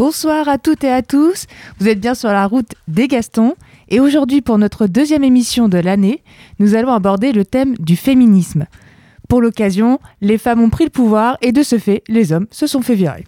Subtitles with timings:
[0.00, 1.44] Bonsoir à toutes et à tous.
[1.78, 3.54] Vous êtes bien sur la route des Gastons.
[3.90, 6.22] Et aujourd'hui, pour notre deuxième émission de l'année,
[6.58, 8.64] nous allons aborder le thème du féminisme.
[9.28, 12.66] Pour l'occasion, les femmes ont pris le pouvoir et de ce fait, les hommes se
[12.66, 13.26] sont fait virer.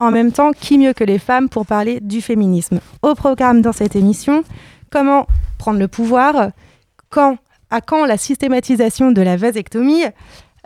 [0.00, 2.80] En même temps, qui mieux que les femmes pour parler du féminisme?
[3.02, 4.42] Au programme dans cette émission,
[4.90, 6.50] comment prendre le pouvoir,
[7.08, 7.38] quand,
[7.70, 10.06] à quand la systématisation de la vasectomie,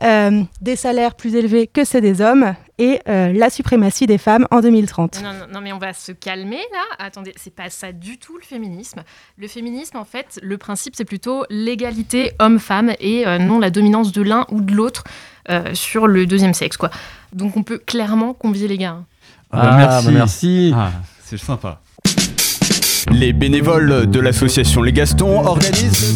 [0.03, 2.55] euh, des salaires plus élevés que ceux des hommes?
[2.79, 5.23] Et euh, la suprématie des femmes en 2030.
[5.23, 7.05] Non, non, non, mais on va se calmer là.
[7.05, 9.03] Attendez, c'est pas ça du tout le féminisme.
[9.36, 14.13] Le féminisme, en fait, le principe, c'est plutôt l'égalité homme-femme et euh, non la dominance
[14.13, 15.05] de l'un ou de l'autre
[15.72, 16.91] sur le deuxième sexe, quoi.
[17.33, 18.99] Donc on peut clairement convier les gars.
[19.00, 19.07] Hein.
[19.50, 20.05] Ah, bah, merci.
[20.05, 20.72] Bah, merci.
[20.77, 20.91] Ah,
[21.25, 21.81] c'est sympa.
[23.13, 26.14] Les bénévoles de l'association Les Gastons organisent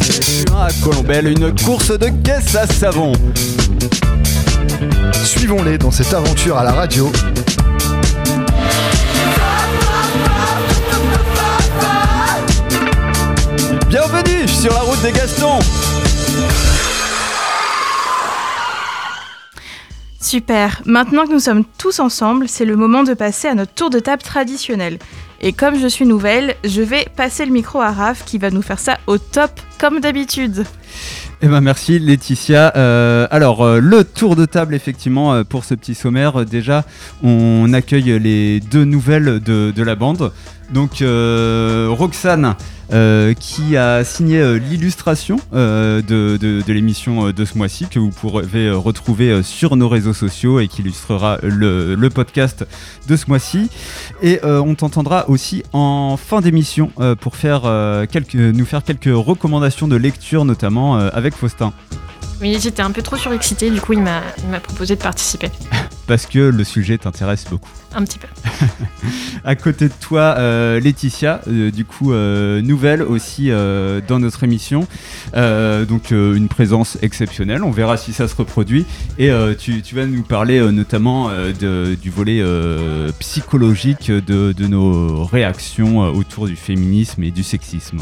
[0.54, 3.12] à Colombelle une course de caisse à savon.
[5.24, 7.10] Suivons-les dans cette aventure à la radio.
[13.88, 15.58] Bienvenue sur la route des Gastons
[20.20, 23.90] Super, maintenant que nous sommes tous ensemble, c'est le moment de passer à notre tour
[23.90, 24.98] de table traditionnel.
[25.42, 28.62] Et comme je suis nouvelle, je vais passer le micro à Raph qui va nous
[28.62, 30.64] faire ça au top comme d'habitude.
[31.44, 32.72] Eh ben merci Laetitia.
[32.76, 36.44] Euh, alors euh, le tour de table effectivement euh, pour ce petit sommaire.
[36.44, 36.84] déjà
[37.24, 40.30] on accueille les deux nouvelles de, de la bande.
[40.72, 42.56] Donc Roxane
[42.92, 48.70] euh, qui a signé euh, l'illustration euh, de, l'émission de ce mois-ci que vous pourrez
[48.70, 52.66] retrouver sur nos réseaux sociaux et qui illustrera le, podcast
[53.08, 53.70] de ce mois-ci.
[54.22, 57.62] Et on t'entendra aussi en fin d'émission pour faire
[58.10, 61.72] quelques, nous faire quelques recommandations de lecture, notamment avec Faustin.
[62.42, 64.20] Oui, j'étais un peu trop surexcitée, du coup il m'a
[64.62, 65.50] proposé de participer.
[66.12, 67.70] Parce que le sujet t'intéresse beaucoup.
[67.94, 68.28] Un petit peu.
[69.46, 74.86] à côté de toi, euh, Laetitia, euh, du coup, euh, nouvelle aussi dans notre émission.
[75.32, 78.84] donc une présence exceptionnelle, on verra si ça se reproduit.
[79.18, 82.44] Et tu, vas nous parler notamment du volet
[83.18, 88.00] psychologique de nos réactions autour du féminisme et du sexisme.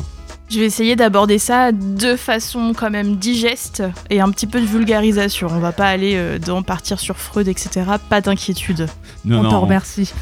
[0.50, 4.66] Je vais essayer d'aborder ça de façon quand même digeste et un petit peu de
[4.66, 5.47] vulgarisation.
[5.49, 7.83] On va pas aller euh, dans partir sur Freud, etc.
[8.09, 8.88] Pas d'inquiétude.
[9.31, 10.12] On t'en remercie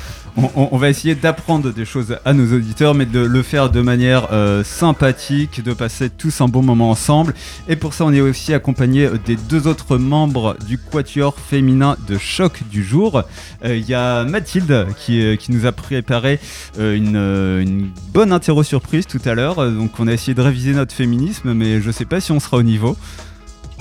[0.55, 4.29] on, va essayer d'apprendre des choses à nos auditeurs, mais de le faire de manière
[4.33, 7.35] euh, sympathique, de passer tous un bon moment ensemble.
[7.69, 12.19] Et pour ça, on est aussi accompagné des deux autres membres du quatuor féminin de
[12.19, 13.23] choc du jour.
[13.65, 16.41] Euh, il y a Mathilde qui, euh, nous a préparé
[16.79, 19.57] une, bonne interro surprise tout à l'heure.
[19.71, 22.59] Donc on a essayé de réviser notre féminisme, mais je sais pas si on sera
[22.59, 22.97] au niveau.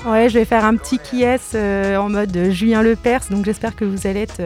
[0.05, 4.07] Ouais, je vais faire un petit qui en mode Julien Lepers, donc j'espère que vous
[4.07, 4.41] allez être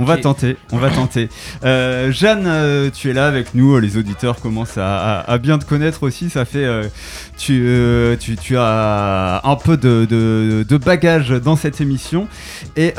[0.00, 1.28] On va tenter, on va tenter.
[1.64, 6.02] Euh, Jeanne, euh, tu es là avec nous, les auditeurs commencent à, bien te connaître
[6.02, 6.64] aussi, ça fait...
[6.64, 6.84] Euh,
[7.36, 12.28] tu, tu, as un peu de, de, bagage dans cette émission.
[12.76, 12.94] Et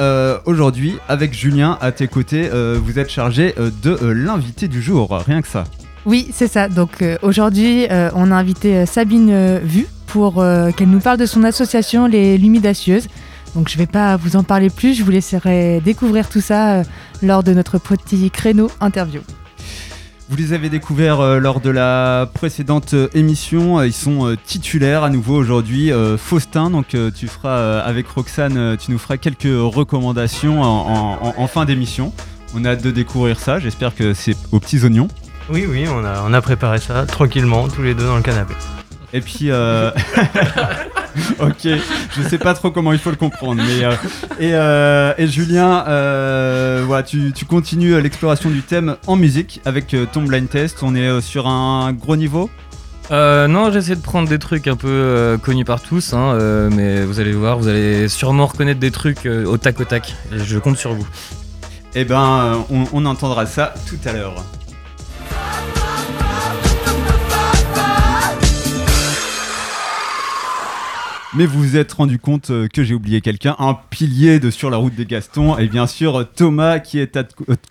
[0.45, 5.47] aujourd'hui, avec Julien à tes côtés, vous êtes chargé de l'invité du jour, rien que
[5.47, 5.65] ça.
[6.05, 6.67] Oui, c'est ça.
[6.67, 10.43] Donc aujourd'hui, on a invité Sabine Vu pour
[10.75, 13.07] qu'elle nous parle de son association Les Lumidacieuses.
[13.55, 16.73] Donc je ne vais pas vous en parler plus, je vous laisserai découvrir tout ça
[16.73, 16.83] euh,
[17.23, 19.21] lors de notre petit créneau interview.
[20.27, 23.81] Vous les avez découverts euh, lors de la précédente euh, émission.
[23.81, 25.91] Ils sont titulaires à nouveau aujourd'hui.
[26.17, 32.11] Faustin, donc tu feras avec Roxane, tu nous feras quelques recommandations en, fin d'émission.
[32.53, 33.59] On a hâte de découvrir ça.
[33.59, 35.07] J'espère que c'est aux petits oignons.
[35.49, 38.53] Oui, oui, on a, on a préparé ça tranquillement, tous les deux dans le canapé.
[39.13, 39.91] Et puis, euh...
[41.39, 41.67] ok,
[42.17, 43.91] je sais pas trop comment il faut le comprendre, mais euh,
[44.39, 49.95] et, euh, et, Julien, euh, voilà, tu, tu continues l'exploration du thème en musique avec
[50.11, 50.83] ton blind test.
[50.83, 52.49] On est sur un gros niveau?
[53.11, 57.33] non, j'essaie de prendre des trucs un peu connus par tous, hein, mais vous allez
[57.33, 60.15] voir, vous allez sûrement reconnaître des trucs au tac au tac.
[60.31, 61.07] Je compte sur vous.
[61.93, 64.43] Eh ben, on, on entendra ça tout à l'heure.
[71.37, 74.69] Mais vous vous êtes rendu compte euh, que j'ai oublié quelqu'un, un pilier de Sur
[74.69, 77.23] la route des Gastons, et bien sûr Thomas qui est à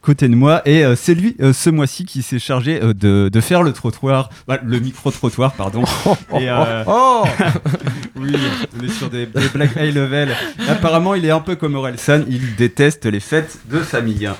[0.03, 0.61] côté de moi.
[0.67, 4.59] Et euh, c'est lui, euh, ce mois-ci, qui s'est chargé de, faire le trottoir, bah,
[4.63, 5.83] le micro-trottoir, pardon.
[6.39, 6.51] et,
[6.87, 7.25] oh
[8.17, 8.37] Oui,
[8.79, 10.37] on est sur des, blagues high level.
[10.69, 14.31] apparemment, il est un peu comme Orelsan, il déteste les fêtes de famille.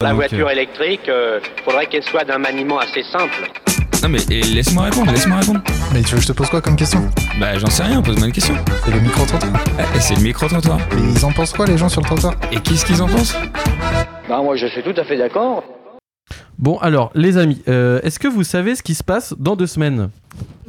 [0.00, 1.10] La voiture électrique,
[1.64, 3.50] faudrait qu'elle soit d'un maniement assez simple.
[4.04, 5.60] Non mais laisse-moi répondre, laisse-moi répondre.
[5.94, 7.08] Mais tu veux que je te pose quoi comme question?
[7.40, 8.54] Bah j'en sais rien, pose-moi une question.
[8.84, 9.50] C'est le micro-trottoir?
[9.78, 10.78] Eh, C'est le micro-trottoir.
[10.94, 12.34] Mais ils en pensent quoi les gens sur le trottoir?
[12.52, 13.34] Et qu'est-ce qu'ils en pensent?
[14.28, 15.64] Ah, moi, je suis tout à fait d'accord.
[16.58, 19.66] Bon, alors, les amis, euh, est-ce que vous savez ce qui se passe dans deux
[19.66, 20.10] semaines?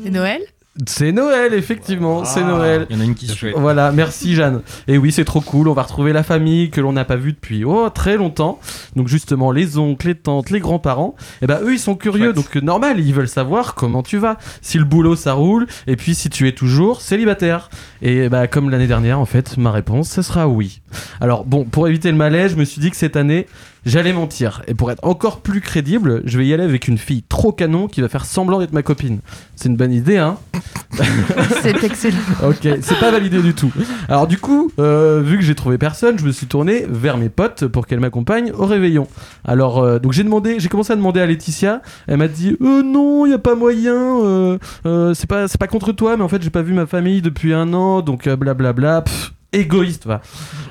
[0.02, 0.40] C'est Noël?
[0.88, 2.86] C'est Noël, effectivement, c'est Noël.
[2.90, 3.56] Il y en a une qui se chouette.
[3.58, 4.62] Voilà, merci Jeanne.
[4.90, 7.32] Et oui, c'est trop cool, on va retrouver la famille que l'on n'a pas vue
[7.32, 8.60] depuis oh, très longtemps.
[8.98, 12.36] Donc justement, les oncles, les tantes, les grands-parents, et ben eux ils sont curieux, Chouette.
[12.36, 15.96] donc euh, normal, ils veulent savoir comment tu vas, si le boulot ça roule, et
[15.96, 17.70] puis si tu es toujours célibataire.
[18.02, 20.82] Et bah comme l'année dernière, en fait, ma réponse, ce sera oui.
[21.22, 23.48] Alors bon, pour éviter le malaise, je me suis dit que cette année,
[23.86, 24.62] j'allais mentir.
[24.68, 27.88] Et pour être encore plus crédible, je vais y aller avec une fille trop canon
[27.88, 29.20] qui va faire semblant d'être ma copine.
[29.56, 30.38] C'est une bonne idée, hein
[31.62, 32.18] C'est excellent.
[32.44, 33.72] Ok, c'est pas validé du tout.
[34.08, 37.30] Alors du coup, euh, vu que j'ai trouvé personne, je me suis tourné vers mes
[37.30, 39.08] potes pour qu'elles m'accompagnent au réveillon.
[39.44, 41.82] Alors euh, donc j'ai demandé, j'ai commencé à demander à Laetitia.
[42.08, 43.94] Elle m'a dit euh, non, y a pas moyen.
[43.96, 44.58] euh,
[45.14, 47.54] c'est pas c'est pas contre toi, mais en fait j'ai pas vu ma famille depuis
[47.54, 49.04] un an, donc blablabla.
[49.56, 50.22] Égoïste va.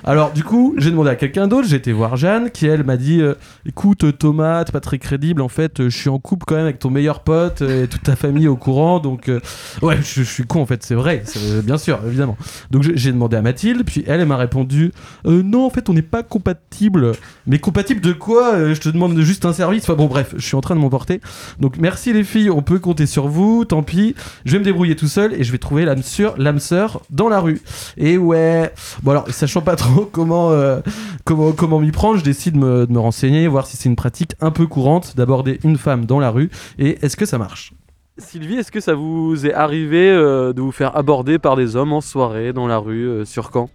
[0.05, 2.97] Alors du coup, j'ai demandé à quelqu'un d'autre, j'ai été voir Jeanne qui elle m'a
[2.97, 3.35] dit euh,
[3.67, 6.91] écoute Thomas, pas très crédible en fait, je suis en couple quand même avec ton
[6.91, 9.41] meilleur pote et toute ta famille au courant donc euh,
[9.83, 12.37] ouais, je, suis con en fait, c'est vrai, euh, bien sûr, évidemment.
[12.71, 14.93] Donc j'ai- demandé à Mathilde, puis elle m'a répondu
[15.27, 17.13] Euh, non en fait, on n'est pas compatible.
[17.47, 19.85] Mais compatible de quoi Euh, Je te demande juste un service.
[19.85, 21.21] Enfin bon bref, je suis en train de m'emporter.
[21.61, 24.15] Donc merci les filles, on peut compter sur vous, tant pis.
[24.45, 27.61] Je vais me débrouiller tout seul et je vais trouver l'âme sœur dans la rue.
[27.97, 28.73] Et ouais,
[29.03, 30.81] bon alors sachant pas trop comment euh,
[31.25, 33.97] comment comment m'y prendre, je décide de me, de me renseigner, voir si c'est une
[33.97, 37.73] pratique un peu courante d'aborder une femme dans la rue et est-ce que ça marche?
[38.17, 41.93] Sylvie, est-ce que ça vous est arrivé euh, de vous faire aborder par des hommes
[41.93, 43.69] en soirée dans la rue euh, sur Caen?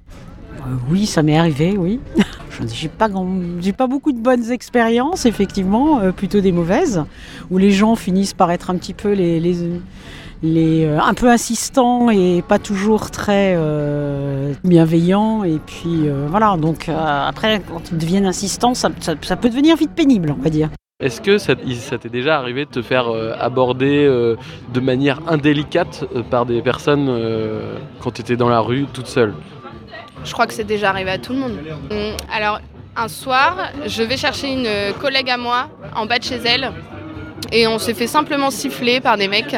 [0.60, 2.00] Euh, oui, ça m'est arrivé, oui.
[2.74, 3.07] J'ai pas,
[3.62, 7.06] j'ai pas beaucoup de bonnes expériences, effectivement, euh, plutôt des mauvaises,
[7.50, 9.56] où les gens finissent par être un petit peu les, les,
[10.42, 15.44] les, euh, un peu insistants et pas toujours très euh, bienveillants.
[15.44, 16.96] Et puis euh, voilà, donc euh,
[17.28, 20.70] après, quand ils deviennent insistants, ça, ça- ça peut devenir vite pénible, on va dire.
[21.02, 24.36] Est-ce que ça, t'est déjà arrivé de te faire euh, aborder euh,
[24.74, 29.08] de manière indélicate euh, par des personnes euh, quand tu étais dans la rue toute
[29.08, 29.34] seule?
[30.26, 31.58] Je crois que c'est déjà arrivé à tout le monde.
[32.36, 32.60] Alors,
[32.98, 33.56] un soir,
[33.86, 34.68] je vais chercher une
[35.00, 36.74] collègue à moi en bas de chez elle
[37.54, 39.56] et on s'est fait simplement siffler par des mecs.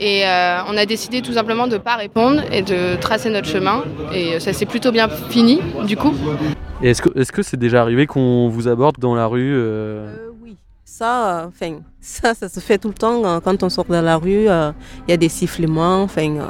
[0.00, 3.48] Et euh, on a décidé tout simplement de ne pas répondre et de tracer notre
[3.48, 3.84] chemin.
[4.12, 6.12] Et ça s'est plutôt bien fini, du coup.
[6.82, 10.14] Et est-ce que est-ce que c'est déjà arrivé qu'on vous aborde dans la rue euh,
[10.84, 13.24] Ça, euh, enfin, ça, ça se fait tout le temps.
[13.24, 14.72] euh, Quand on sort dans la rue, euh,
[15.06, 16.02] il y a des sifflements.
[16.02, 16.46] Enfin, euh,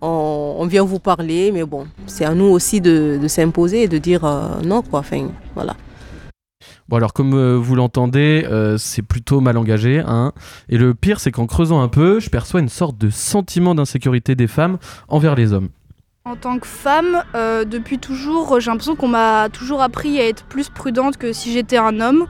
[0.00, 3.88] on, on vient vous parler, mais bon, c'est à nous aussi de, de s'imposer et
[3.88, 5.00] de dire euh, non, quoi.
[5.00, 5.74] Enfin, voilà.
[6.92, 10.00] Bon alors comme euh, vous l'entendez, euh, c'est plutôt mal engagé.
[10.06, 10.32] Hein
[10.68, 14.34] Et le pire c'est qu'en creusant un peu, je perçois une sorte de sentiment d'insécurité
[14.34, 14.76] des femmes
[15.08, 15.70] envers les hommes.
[16.26, 20.44] En tant que femme, euh, depuis toujours, j'ai l'impression qu'on m'a toujours appris à être
[20.44, 22.26] plus prudente que si j'étais un homme.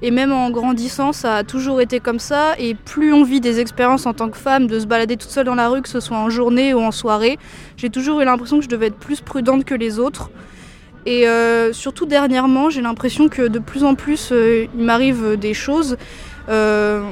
[0.00, 2.54] Et même en grandissant, ça a toujours été comme ça.
[2.60, 5.46] Et plus on vit des expériences en tant que femme, de se balader toute seule
[5.46, 7.36] dans la rue, que ce soit en journée ou en soirée,
[7.76, 10.30] j'ai toujours eu l'impression que je devais être plus prudente que les autres.
[11.06, 15.52] Et euh, surtout dernièrement, j'ai l'impression que de plus en plus, euh, il m'arrive des
[15.52, 15.96] choses
[16.48, 17.02] euh,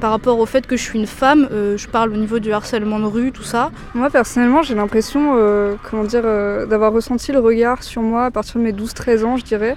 [0.00, 1.48] par rapport au fait que je suis une femme.
[1.50, 3.70] je parle au niveau du harcèlement de rue, tout ça.
[3.94, 5.36] Moi personnellement j'ai l'impression
[5.88, 6.22] comment dire,
[6.66, 9.76] d'avoir ressenti le regard sur moi à partir de mes 12-13 ans je dirais.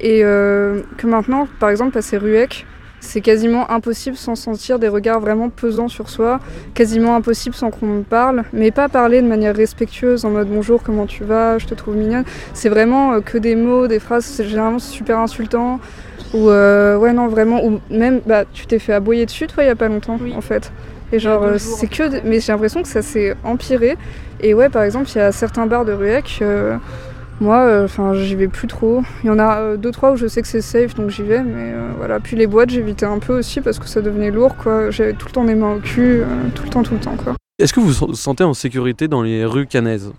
[0.00, 2.66] Et que maintenant par exemple passer Ruec
[3.02, 6.40] c'est quasiment impossible sans sentir des regards vraiment pesants sur soi,
[6.72, 10.82] quasiment impossible sans qu'on me parle, mais pas parler de manière respectueuse en mode bonjour
[10.82, 12.24] comment tu vas, je te trouve mignonne.
[12.54, 15.80] C'est vraiment euh, que des mots, des phrases, c'est généralement super insultant.
[16.32, 19.66] Ou euh, ouais non vraiment, ou même bah tu t'es fait aboyer dessus toi il
[19.66, 20.72] y a pas longtemps en fait.
[21.12, 23.98] Et genre euh, c'est que, mais j'ai l'impression que ça s'est empiré.
[24.40, 26.78] Et ouais par exemple il y a certains bars de Ruec, euh,
[27.42, 29.02] moi enfin j'y vais plus trop.
[29.22, 31.22] Il y en a euh, deux trois où je sais que c'est safe donc j'y
[31.22, 32.20] vais, mais euh, voilà.
[32.20, 34.90] Puis les boîtes j'évitais un peu aussi parce que ça devenait lourd quoi.
[34.90, 37.16] J'avais tout le temps des mains au cul, euh, tout le temps tout le temps
[37.16, 37.34] quoi.
[37.58, 40.12] Est-ce que vous vous sentez en sécurité dans les rues canaises?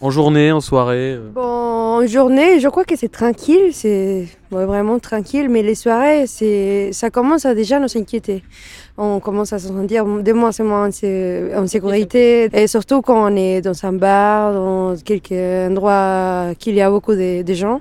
[0.00, 1.30] En journée, en soirée euh?
[1.34, 6.26] Bon, en journée, je crois que c'est tranquille, c'est ouais, vraiment tranquille, mais les soirées,
[6.26, 8.42] c'est, ça commence à déjà nous inquiéter.
[8.98, 13.02] On commence à se sentir de moins en moins en, sé- en sécurité, et surtout
[13.02, 17.54] quand on est dans un bar, dans quelque endroit qu'il y a beaucoup de, de
[17.54, 17.80] gens.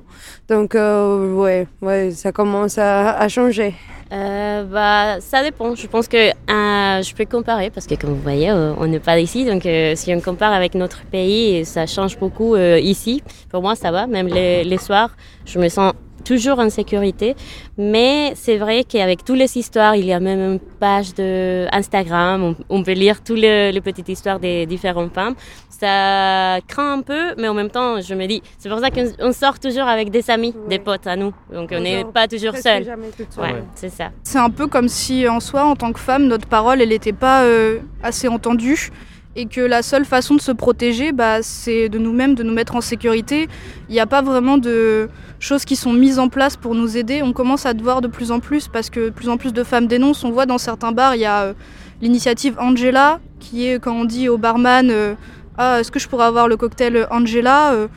[0.49, 3.73] Donc, euh, ouais, ouais, ça commence à, à changer.
[4.11, 5.73] Euh, bah, ça dépend.
[5.73, 8.99] Je pense que euh, je peux comparer parce que comme vous voyez, euh, on n'est
[8.99, 9.45] pas ici.
[9.45, 13.23] Donc euh, si on compare avec notre pays, ça change beaucoup ici.
[13.49, 14.05] Pour moi, ça va.
[14.05, 15.09] Même les, les soirs,
[15.45, 15.93] je me sens
[16.25, 17.35] toujours en sécurité.
[17.77, 22.43] Mais c'est vrai qu'avec toutes les histoires, il y a même une page de Instagram,
[22.43, 25.35] on, on peut lire toutes les, les, petites histoires des différentes femmes.
[25.69, 29.31] Ça craint un peu, mais en même temps, je me dis, c'est pour ça qu'on
[29.31, 30.69] sort toujours avec des amis, ouais.
[30.69, 31.33] des potes à nous.
[31.53, 32.83] Donc on n'est pas toujours seul.
[32.83, 33.63] Ouais, ouais.
[33.75, 34.11] c'est ça.
[34.23, 37.13] C'est un peu comme si en soi, en tant que femme, notre parole, elle n'était
[37.13, 38.91] pas euh, assez entendue
[39.35, 42.75] et que la seule façon de se protéger, bah, c'est de nous-mêmes, de nous mettre
[42.75, 43.47] en sécurité.
[43.89, 47.21] Il n'y a pas vraiment de choses qui sont mises en place pour nous aider.
[47.21, 49.53] On commence à te voir de plus en plus parce que de plus en plus
[49.53, 50.23] de femmes dénoncent.
[50.23, 51.53] On voit dans certains bars, il y a euh,
[52.01, 55.15] l'initiative Angela, qui est quand on dit au barman euh,
[55.57, 57.87] Ah, est-ce que je pourrais avoir le cocktail Angela euh,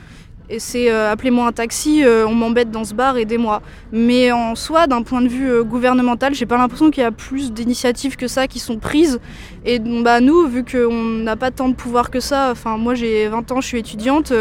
[0.50, 3.60] et c'est appelez-moi un taxi, on m'embête dans ce bar, aidez-moi.
[3.92, 7.12] Mais en soi, d'un point de vue euh, gouvernemental, j'ai pas l'impression qu'il y a
[7.12, 9.20] plus d'initiatives que ça qui sont prises.
[9.64, 13.52] Et bah, nous, vu qu'on n'a pas tant de pouvoir que ça, moi j'ai 20
[13.52, 14.32] ans, je suis étudiante,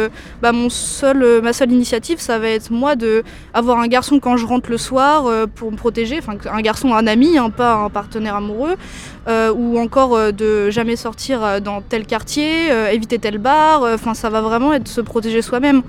[0.41, 4.37] bah, mon seul, ma seule initiative, ça va être moi de avoir un garçon quand
[4.37, 7.89] je rentre le soir pour me protéger, enfin un garçon, un ami, hein, pas un
[7.89, 8.75] partenaire amoureux,
[9.55, 14.73] ou encore de jamais sortir dans tel quartier, éviter tel bar, enfin ça va vraiment
[14.73, 15.81] être se protéger soi-même.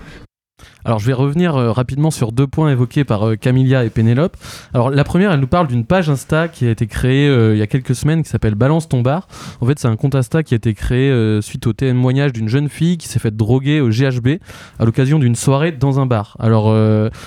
[0.85, 4.37] Alors je vais revenir euh, rapidement sur deux points évoqués par euh, Camilla et Pénélope.
[4.73, 7.58] Alors la première, elle nous parle d'une page Insta qui a été créée euh, il
[7.58, 9.26] y a quelques semaines qui s'appelle Balance ton bar.
[9.61, 12.49] En fait, c'est un compte Insta qui a été créé euh, suite au témoignage d'une
[12.49, 14.38] jeune fille qui s'est faite droguer au GHB
[14.78, 16.37] à l'occasion d'une soirée dans un bar.
[16.38, 16.73] Alors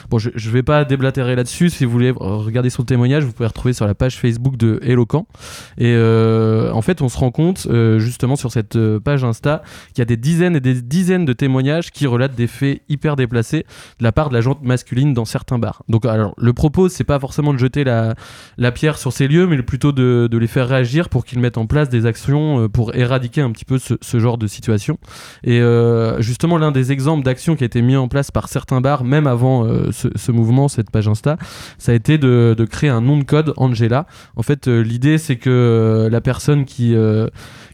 [0.09, 1.69] bon, je, je vais pas déblatérer là-dessus.
[1.69, 5.27] Si vous voulez regarder son témoignage, vous pouvez retrouver sur la page Facebook de Eloquent.
[5.77, 7.67] Et en fait, on se rend compte
[7.97, 9.61] justement sur cette page Insta
[9.93, 13.15] qu'il y a des dizaines et des dizaines de témoignages qui relatent des faits hyper
[13.15, 15.83] déplacés de la part de la jante masculine dans certains bars.
[15.89, 18.15] Donc alors le propos c'est pas forcément de jeter la,
[18.71, 21.89] pierre sur ces lieux, mais plutôt de, les faire réagir pour qu'ils mettent en place
[21.89, 24.97] des actions pour éradiquer un petit peu ce, genre de situation.
[25.43, 28.81] Et euh, justement l'un des exemples d'actions qui a été mis en place par certains
[28.81, 31.37] bars, même avant euh, ce, mouvement, cette page Insta,
[31.77, 34.05] ça a été de, créer un nom de code Angela.
[34.35, 36.95] En fait euh, l'idée c'est que la personne qui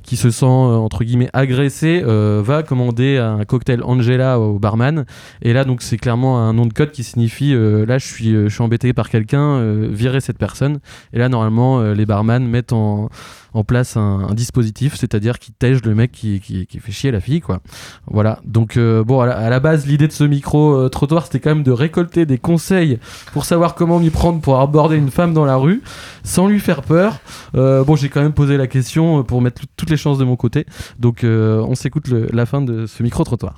[0.08, 5.06] qui se sent entre guillemets agressé euh, va commander un cocktail Angela au barman.
[5.42, 8.32] Et là donc c'est clairement un nom de code qui signifie euh, là je suis
[8.32, 10.80] je suis embêté par quelqu'un euh, virer cette personne.
[11.12, 13.10] Et là normalement les barman mettent en
[13.58, 17.12] en place un, un dispositif, c'est-à-dire qui tège le mec qui, qui, qui, fait chier
[17.12, 17.60] la fille, quoi.
[18.06, 18.40] Voilà.
[18.46, 21.64] Donc, euh, bon, à la, à la, base, l'idée de ce micro-trottoir, c'était quand même
[21.64, 23.00] de récolter des conseils
[23.34, 25.82] pour savoir comment m'y prendre pour aborder une femme dans la rue
[26.24, 27.18] sans lui faire peur.
[27.56, 30.36] Euh, bon, j'ai quand même posé la question pour mettre toutes les chances de mon
[30.36, 30.68] côté.
[31.00, 33.56] Donc, euh, on s'écoute la fin de ce micro-trottoir.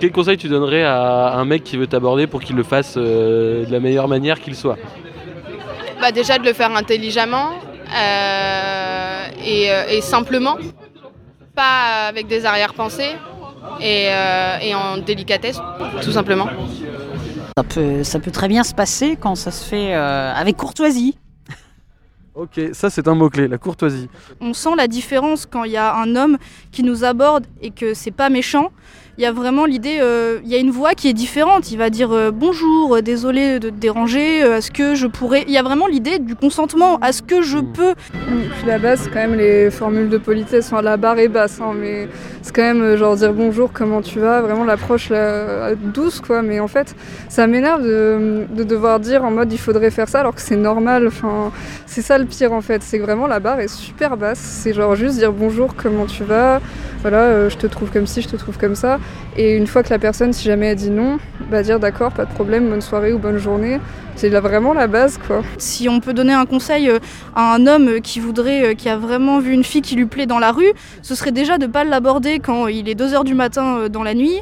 [0.00, 3.66] Quel conseil tu donnerais à un mec qui veut t'aborder pour qu'il le fasse de
[3.68, 4.78] la meilleure manière qu'il soit?
[6.00, 7.50] Bah Déjà de le faire intelligemment,
[7.94, 10.56] euh, et, euh, et, simplement,
[11.54, 13.12] pas avec des arrière-pensées
[13.80, 15.60] et, euh, et, en délicatesse,
[16.02, 16.48] tout simplement.
[17.56, 21.18] Ça peut, ça peut très bien se passer quand ça se fait avec courtoisie.
[22.34, 24.08] Ok, ça c'est un mot-clé, la courtoisie.
[24.40, 26.38] On sent la différence quand il y a un homme
[26.70, 28.72] qui nous aborde et que c'est pas méchant.
[29.18, 31.70] Il y a vraiment l'idée, euh, il y a une voix qui est différente.
[31.70, 35.44] Il va dire euh, bonjour, euh, désolé de te déranger, est-ce que je pourrais.
[35.46, 37.94] Il y a vraiment l'idée du consentement, est-ce que je peux.
[38.10, 41.60] Puis la base, c'est quand même les formules de politesse, enfin, la barre est basse,
[41.60, 42.08] hein, mais
[42.42, 45.12] c'est quand même genre dire bonjour, comment tu vas, vraiment l'approche
[45.94, 46.42] douce, quoi.
[46.42, 46.94] Mais en fait,
[47.28, 50.56] ça m'énerve de, de, devoir dire en mode il faudrait faire ça alors que c'est
[50.56, 51.08] normal.
[51.86, 54.38] C'est ça le pire en fait, c'est vraiment la barre est super basse.
[54.38, 56.60] C'est genre juste dire bonjour, comment tu vas,
[57.02, 58.98] voilà, je te trouve comme ci, je te trouve comme ça.
[59.36, 61.18] Et une fois que la personne, si jamais elle dit non,
[61.50, 63.78] bah dire d'accord, pas de problème, bonne soirée ou bonne journée.
[64.22, 65.42] C'est là vraiment la base quoi.
[65.58, 66.88] Si on peut donner un conseil
[67.34, 70.38] à un homme qui voudrait, qui a vraiment vu une fille qui lui plaît dans
[70.38, 74.04] la rue, ce serait déjà de pas l'aborder quand il est 2h du matin dans
[74.04, 74.38] la nuit.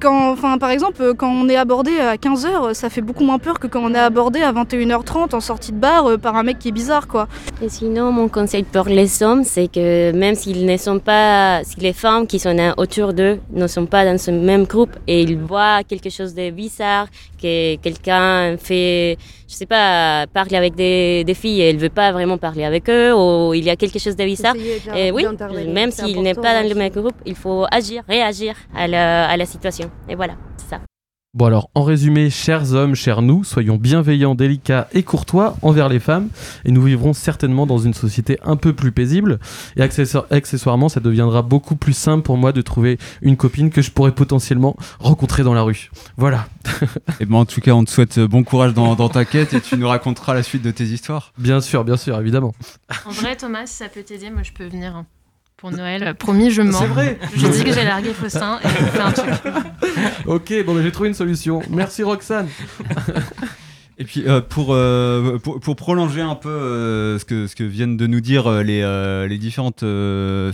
[0.00, 3.58] Quand, enfin, par exemple, quand on est abordé à 15h, ça fait beaucoup moins peur
[3.58, 6.68] que quand on est abordé à 21h30 en sortie de bar par un mec qui
[6.68, 7.26] est bizarre quoi.
[7.60, 11.80] Et sinon, mon conseil pour les hommes, c'est que même s'ils ne sont pas, si
[11.80, 15.36] les femmes qui sont autour d'eux ne sont pas dans ce même groupe et ils
[15.36, 17.08] voient quelque chose de bizarre,
[17.40, 19.07] que quelqu'un fait,
[19.48, 22.88] je sais pas, parle avec des, des filles et elle veut pas vraiment parler avec
[22.90, 24.54] eux, ou il y a quelque chose de bizarre.
[24.94, 25.24] Et oui,
[25.68, 29.36] même s'il n'est pas dans le même groupe, il faut agir, réagir à la, à
[29.36, 29.90] la situation.
[30.08, 30.80] Et voilà, c'est ça.
[31.38, 36.00] Bon alors, en résumé, chers hommes, chers nous, soyons bienveillants, délicats et courtois envers les
[36.00, 36.30] femmes,
[36.64, 39.38] et nous vivrons certainement dans une société un peu plus paisible,
[39.76, 43.92] et accessoirement, ça deviendra beaucoup plus simple pour moi de trouver une copine que je
[43.92, 45.92] pourrais potentiellement rencontrer dans la rue.
[46.16, 46.48] Voilà.
[47.20, 49.60] et ben en tout cas, on te souhaite bon courage dans, dans ta quête, et
[49.60, 51.32] tu nous raconteras la suite de tes histoires.
[51.38, 52.52] Bien sûr, bien sûr, évidemment.
[53.06, 55.04] En vrai, Thomas, si ça peut t'aider, moi je peux venir.
[55.58, 56.14] Pour Noël.
[56.14, 56.78] Promis, je mens.
[56.78, 57.18] C'est vrai.
[57.34, 59.34] Je dis que j'ai largué Faustin et je fais un truc.
[60.26, 61.60] ok, bon, bah, j'ai trouvé une solution.
[61.68, 62.48] Merci Roxane.
[64.00, 67.64] Et puis euh, pour, euh, pour, pour prolonger un peu euh, ce, que, ce que
[67.64, 68.80] viennent de nous dire les,
[69.28, 69.84] les différentes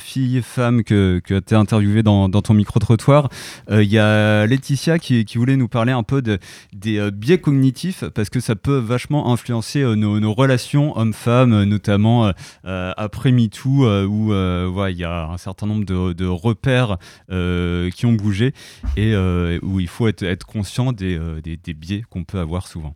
[0.01, 3.29] filles, femmes que, que tu as interviewées dans, dans ton micro-trottoir,
[3.71, 6.39] il y a Laetitia qui, voulait nous parler un peu de,
[6.73, 12.33] des biais cognitifs parce que ça peut vachement influencer nos, relations hommes-femmes, notamment
[12.65, 16.97] après MeToo où il y a un certain nombre de, repères
[17.29, 18.55] qui ont bougé
[18.97, 19.15] et
[19.63, 22.95] où il faut être, conscient des, des, des biais qu'on peut avoir souvent.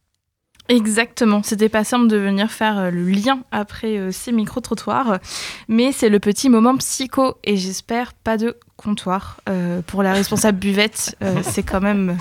[0.68, 5.18] Exactement, c'était pas simple de venir faire euh, le lien après euh, ces micro-trottoirs,
[5.66, 9.40] mais c'est le petit moment psycho et j'espère pas de comptoir.
[9.48, 12.18] Euh, pour la responsable buvette, c'est quand même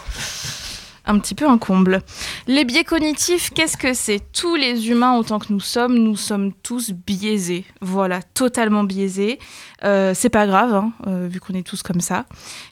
[1.08, 2.02] un petit peu un comble.
[2.48, 4.22] Les biais cognitifs, qu'est-ce que c'est?
[4.32, 7.66] Tous les humains, autant que nous sommes, nous sommes tous biaisés.
[7.82, 9.40] Voilà, totalement biaisés.
[9.84, 12.26] Euh, c'est pas grave, hein, euh, vu qu'on est tous comme ça.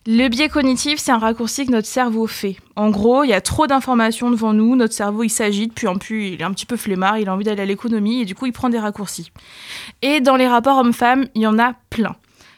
[0.05, 2.57] Le biais cognitif, c'est un raccourci que notre cerveau fait.
[2.75, 5.97] En gros, il y a trop d'informations devant nous, notre cerveau il s'agite, puis en
[5.97, 8.35] plus il est un petit peu flemmard, il a envie d'aller à l'économie et du
[8.35, 9.31] coup il prend des raccourcis.
[10.01, 12.15] Et dans les rapports hommes-femmes, il y en a plein.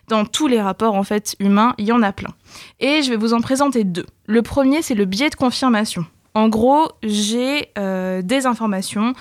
[0.08, 2.34] Dans tous les rapports en fait humains, il y en a plein.
[2.80, 4.06] Et je vais vous en présenter deux.
[4.26, 6.06] Le premier, c'est le biais de confirmation.
[6.34, 9.14] En gros, j'ai euh, des informations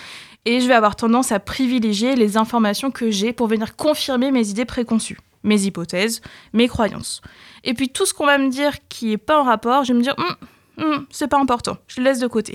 [0.44, 4.48] et je vais avoir tendance à privilégier les informations que j'ai pour venir confirmer mes
[4.48, 6.20] idées préconçues, mes hypothèses,
[6.52, 7.20] mes croyances.
[7.64, 9.98] Et puis tout ce qu'on va me dire qui est pas en rapport, je vais
[9.98, 12.54] me dire Hum, hum, c'est pas important, je le laisse de côté.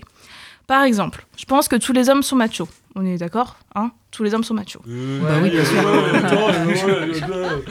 [0.71, 2.69] Par exemple, je pense que tous les hommes sont machos.
[2.95, 3.91] On est d'accord hein?
[4.09, 4.79] Tous les hommes sont machos.
[4.85, 5.81] Bah oui, bien sûr.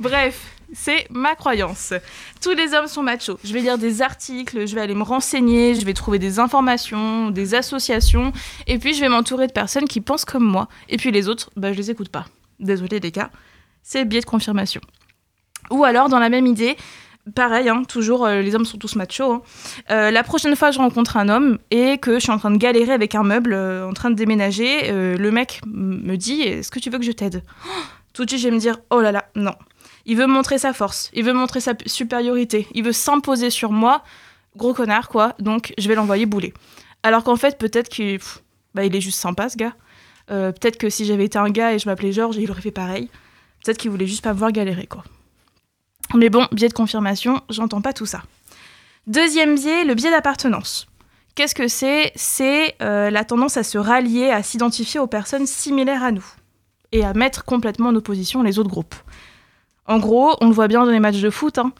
[0.00, 0.40] Bref,
[0.72, 1.92] c'est ma croyance.
[2.40, 3.38] Tous les hommes sont machos.
[3.44, 7.30] Je vais lire des articles, je vais aller me renseigner, je vais trouver des informations,
[7.30, 8.32] des associations,
[8.66, 10.70] et puis je vais m'entourer de personnes qui pensent comme moi.
[10.88, 12.24] Et puis les autres, bah, je les écoute pas.
[12.58, 13.30] Désolé les gars,
[13.82, 14.80] c'est le biais de confirmation.
[15.70, 16.78] Ou alors, dans la même idée,
[17.34, 19.32] pareil, hein, toujours euh, les hommes sont tous machos.
[19.32, 19.42] hein.
[19.90, 22.56] Euh, la prochaine fois je rencontre un homme et que je suis en train de
[22.56, 26.78] galérer avec un meuble, euh, en train de déménager, le mec me dit Est-ce que
[26.78, 27.42] tu veux que je t'aide?
[28.12, 29.54] Tout de suite, je vais me dire Oh là là, non.
[30.06, 34.02] Il veut montrer sa force, il veut montrer sa supériorité, il veut s'imposer sur moi.
[34.56, 35.34] Gros connard, quoi.
[35.38, 36.52] Donc, je vais l'envoyer bouler.
[37.04, 38.18] Alors qu'en fait, peut-être qu'il
[38.74, 39.74] bah, est juste sympa, ce gars.
[40.26, 43.10] Peut-être que si j'avais été un gars et je m'appelais Georges, il aurait fait pareil.
[43.64, 45.04] Peut-être qu'il voulait juste pas me voir galérer, quoi.
[46.14, 48.22] Mais bon, biais de confirmation, j'entends pas tout ça.
[49.06, 50.86] Deuxième biais, le biais d'appartenance.
[51.34, 52.12] Qu'est-ce que c'est?
[52.16, 56.24] C'est euh, la tendance à se rallier, à s'identifier aux personnes similaires à nous
[56.92, 58.96] et à mettre complètement en opposition les autres groupes.
[59.86, 61.72] En gros, on le voit bien dans les matchs de foot, hein.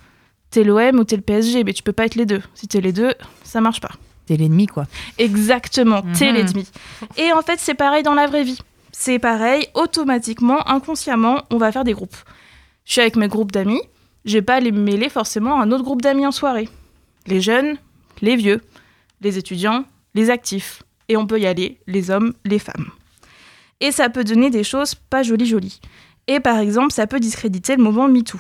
[0.51, 2.43] t'es l'OM ou t'es le PSG, mais tu peux pas être les deux.
[2.55, 3.91] Si t'es les deux, ça marche pas.
[4.27, 4.87] T'es l'ennemi, quoi.
[5.19, 6.37] Exactement, t'es Mhm.
[6.37, 6.69] l'ennemi.
[7.17, 8.59] Et en fait, c'est pareil dans la vraie vie.
[8.93, 12.17] C'est pareil, automatiquement, inconsciemment, on va faire des groupes.
[12.85, 13.81] Je suis avec mes groupes d'amis,
[14.25, 16.69] je pas les mêler forcément à un autre groupe d'amis en soirée.
[17.27, 17.77] Les jeunes,
[18.21, 18.61] les vieux,
[19.21, 20.83] les étudiants, les actifs.
[21.09, 22.91] Et on peut y aller, les hommes, les femmes.
[23.81, 25.81] Et ça peut donner des choses pas jolies jolies.
[26.27, 28.39] Et par exemple, ça peut discréditer le mouvement MeToo.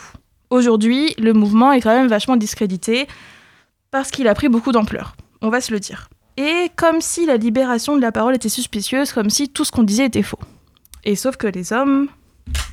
[0.51, 3.07] Aujourd'hui, le mouvement est quand même vachement discrédité
[3.90, 6.09] parce qu'il a pris beaucoup d'ampleur, on va se le dire.
[6.37, 9.83] Et comme si la libération de la parole était suspicieuse, comme si tout ce qu'on
[9.83, 10.38] disait était faux.
[11.05, 12.09] Et sauf que les hommes,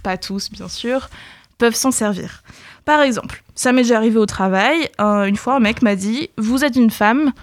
[0.04, 1.10] pas tous bien sûr,
[1.58, 2.44] peuvent s'en servir.
[2.88, 6.30] Par exemple, ça m'est déjà arrivé au travail, un- une fois un mec m'a dit
[6.38, 7.34] Vous êtes une femme,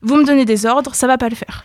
[0.00, 1.64] vous me donnez des ordres, ça va pas le faire.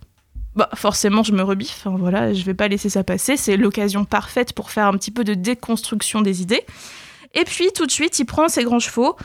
[0.56, 4.06] Bah, forcément, je me rebiffe, hein, voilà, je vais pas laisser ça passer, c'est l'occasion
[4.06, 6.64] parfaite pour faire un petit peu de déconstruction des idées.
[7.36, 9.16] Et puis, tout de suite, il prend ses grands chevaux.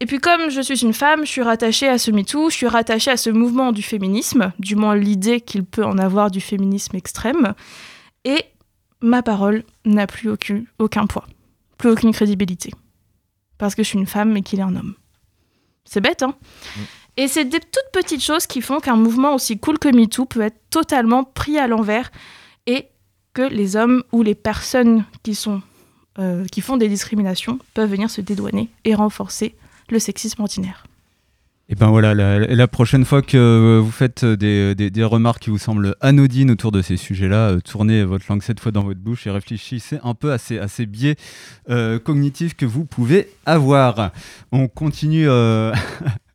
[0.00, 2.68] Et puis, comme je suis une femme, je suis rattachée à ce MeToo, je suis
[2.68, 6.94] rattachée à ce mouvement du féminisme, du moins l'idée qu'il peut en avoir du féminisme
[6.94, 7.54] extrême.
[8.26, 8.44] Et
[9.00, 10.28] ma parole n'a plus
[10.78, 11.24] aucun poids,
[11.78, 12.70] plus aucune crédibilité.
[13.58, 14.94] Parce que je suis une femme et qu'il est un homme.
[15.84, 16.34] C'est bête, hein
[17.16, 20.42] Et c'est des toutes petites choses qui font qu'un mouvement aussi cool que MeToo peut
[20.42, 22.10] être totalement pris à l'envers
[22.66, 22.88] et
[23.32, 25.62] que les hommes ou les personnes qui, sont,
[26.18, 29.54] euh, qui font des discriminations peuvent venir se dédouaner et renforcer
[29.90, 30.84] le sexisme ordinaire.
[31.68, 35.58] Et ben voilà, la, prochaine fois que vous faites des, des- des remarques qui vous
[35.58, 39.26] semblent anodines autour de ces sujets-là, euh, tournez votre langue cette fois dans votre bouche
[39.26, 41.16] et réfléchissez un peu à ces, à ces biais
[41.68, 44.12] euh, cognitifs que vous pouvez avoir.
[44.52, 45.28] On continue.
[45.28, 45.72] euh,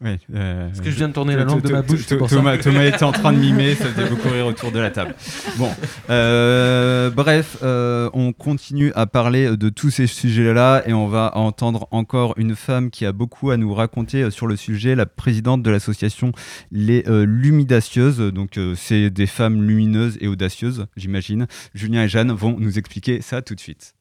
[0.00, 2.56] ouais, euh, Parce que je viens de tourner la langue de ma bouche, pour Thomas,
[2.56, 2.62] ça.
[2.62, 5.14] Thomas était en train de mimer, ça faisait beaucoup rire autour de la table.
[5.56, 5.70] Bon,
[6.10, 11.88] euh, bref, euh, on continue à parler de tous ces sujets-là et on va entendre
[11.90, 15.62] encore une femme qui a beaucoup à nous raconter euh, sur le sujet, la présidente
[15.62, 16.32] de l'association
[16.72, 18.18] Les Lumidacieuses.
[18.18, 21.46] Donc, c'est des femmes lumineuses et audacieuses, j'imagine.
[21.74, 23.94] Julien et Jeanne vont nous expliquer ça tout de suite.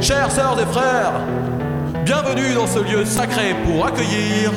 [0.00, 1.12] Chères sœurs et frères,
[2.04, 4.52] bienvenue dans ce lieu sacré pour accueillir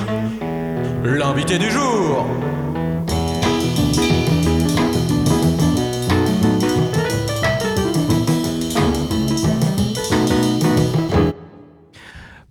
[1.03, 2.27] l'invité du jour.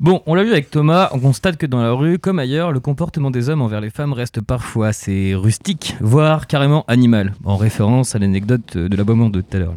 [0.01, 2.81] Bon, on l'a vu avec Thomas, on constate que dans la rue, comme ailleurs, le
[2.81, 8.17] comportement des hommes envers les femmes reste parfois assez rustique, voire carrément animal, en référence
[8.17, 9.75] à l'anecdote de l'aboiement de tout à l'heure.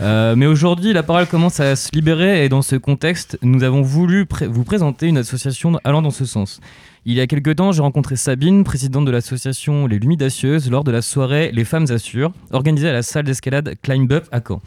[0.00, 3.82] Euh, mais aujourd'hui, la parole commence à se libérer et dans ce contexte, nous avons
[3.82, 6.60] voulu vous présenter une association allant dans ce sens.
[7.04, 10.90] Il y a quelques temps, j'ai rencontré Sabine, présidente de l'association Les Lumidacieuses, lors de
[10.90, 14.62] la soirée Les Femmes Assurent, organisée à la salle d'escalade Climb Up à Caen.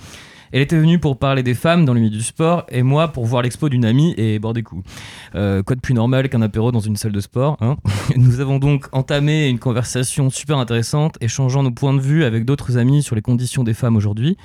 [0.53, 3.25] Elle était venue pour parler des femmes dans le milieu du sport et moi pour
[3.25, 4.87] voir l'expo d'une amie et boire des coups.
[5.33, 7.77] Euh, quoi de plus normal qu'un apéro dans une salle de sport hein
[8.15, 12.77] Nous avons donc entamé une conversation super intéressante, échangeant nos points de vue avec d'autres
[12.77, 14.37] amis sur les conditions des femmes aujourd'hui.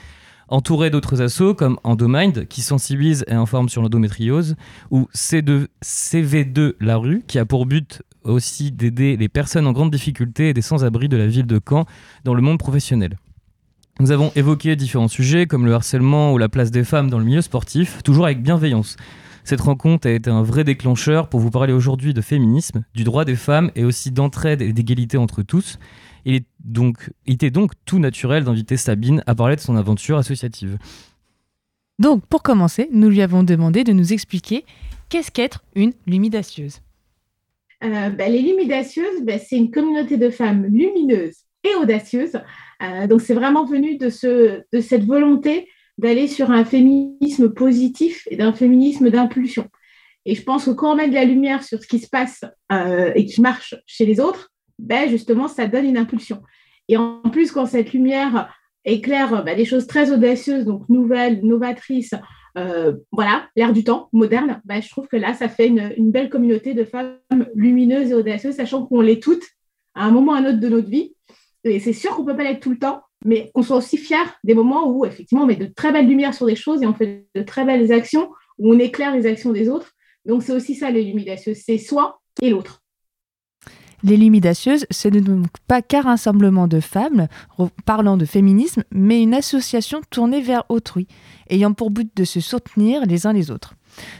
[0.50, 4.56] Entouré d'autres assos comme Endomind qui sensibilise et informe sur l'endométriose
[4.90, 9.90] ou C2, CV2 La Rue qui a pour but aussi d'aider les personnes en grande
[9.90, 11.84] difficulté et des sans-abri de la ville de Caen
[12.24, 13.18] dans le monde professionnel.
[14.00, 17.24] Nous avons évoqué différents sujets comme le harcèlement ou la place des femmes dans le
[17.24, 18.96] milieu sportif, toujours avec bienveillance.
[19.44, 23.24] Cette rencontre a été un vrai déclencheur pour vous parler aujourd'hui de féminisme, du droit
[23.24, 25.78] des femmes et aussi d'entraide et d'égalité entre tous.
[26.68, 30.78] Donc, il était donc tout naturel d'inviter Sabine à parler de son aventure associative.
[31.98, 34.64] Donc, pour commencer, nous lui avons demandé de nous expliquer
[35.08, 36.80] qu'est-ce qu'être une lumidacieuse.
[37.82, 42.38] Euh, bah, les lumidacieuses, bah, c'est une communauté de femmes lumineuses et audacieuses.
[42.82, 48.28] Euh, donc, c'est vraiment venu de, ce, de cette volonté d'aller sur un féminisme positif
[48.30, 49.66] et d'un féminisme d'impulsion.
[50.26, 52.44] Et je pense que quand on met de la lumière sur ce qui se passe
[52.70, 56.42] euh, et qui marche chez les autres, ben justement, ça donne une impulsion.
[56.88, 58.52] Et en plus, quand cette lumière
[58.84, 62.14] éclaire bah, des choses très audacieuses, donc nouvelles, novatrices,
[62.56, 66.30] euh, voilà, l'ère du temps, moderne, bah, je trouve que là, ça fait une, belle
[66.30, 67.18] communauté de femmes
[67.54, 69.44] lumineuses et audacieuses, sachant qu'on l'est toutes
[69.94, 71.14] à un moment ou à un autre de notre vie.
[71.64, 73.96] Et c'est sûr qu'on ne peut pas l'être tout le temps, mais qu'on soit aussi
[73.96, 76.86] fiers des moments où, effectivement, on met de très belles lumières sur des choses et
[76.86, 79.92] on fait de très belles actions, où on éclaire les actions des autres.
[80.24, 82.82] Donc, c'est aussi ça, les lumidacieuses, c'est soi et l'autre.
[84.02, 87.26] Les Lumidacieuses, ce n'est donc pas qu'un rassemblement de femmes
[87.84, 91.08] parlant de féminisme, mais une association tournée vers autrui,
[91.50, 93.74] ayant pour but de se soutenir les uns les autres.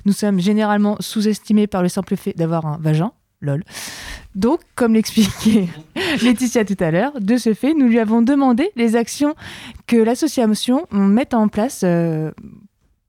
[0.05, 3.63] Nous sommes généralement sous-estimés par le simple fait d'avoir un vagin, lol.
[4.35, 5.69] Donc, comme l'expliquait
[6.23, 9.35] Laetitia tout à l'heure, de ce fait, nous lui avons demandé les actions
[9.87, 12.31] que l'association met en place euh,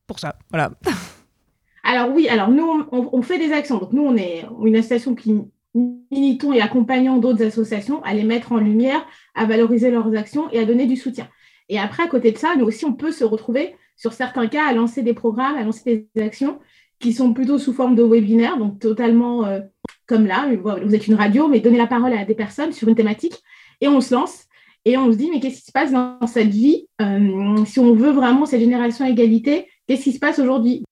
[0.07, 0.35] pour ça.
[0.51, 0.71] Voilà.
[1.83, 3.87] Alors oui, alors nous, on, fait des actions.
[3.93, 5.33] Nous, on est une association qui
[5.75, 9.05] militons et accompagnant d'autres associations à les mettre en lumière,
[9.35, 11.27] à valoriser leurs actions et à donner du soutien.
[11.69, 14.67] Et après, à côté de ça, nous aussi, on peut se retrouver, sur certains cas,
[14.67, 16.59] à lancer des programmes, à lancer des actions
[16.99, 19.59] qui sont plutôt sous forme de webinaire, donc totalement euh,
[20.05, 22.95] comme là, vous êtes une radio, mais donnez la parole à des personnes sur une
[22.95, 23.41] thématique,
[23.79, 24.45] et on se lance,
[24.85, 27.93] et on se dit, mais qu'est-ce qui se passe dans cette vie euh, Si on
[27.93, 30.83] veut vraiment cette génération égalité, qu'est-ce qui se passe aujourd'hui?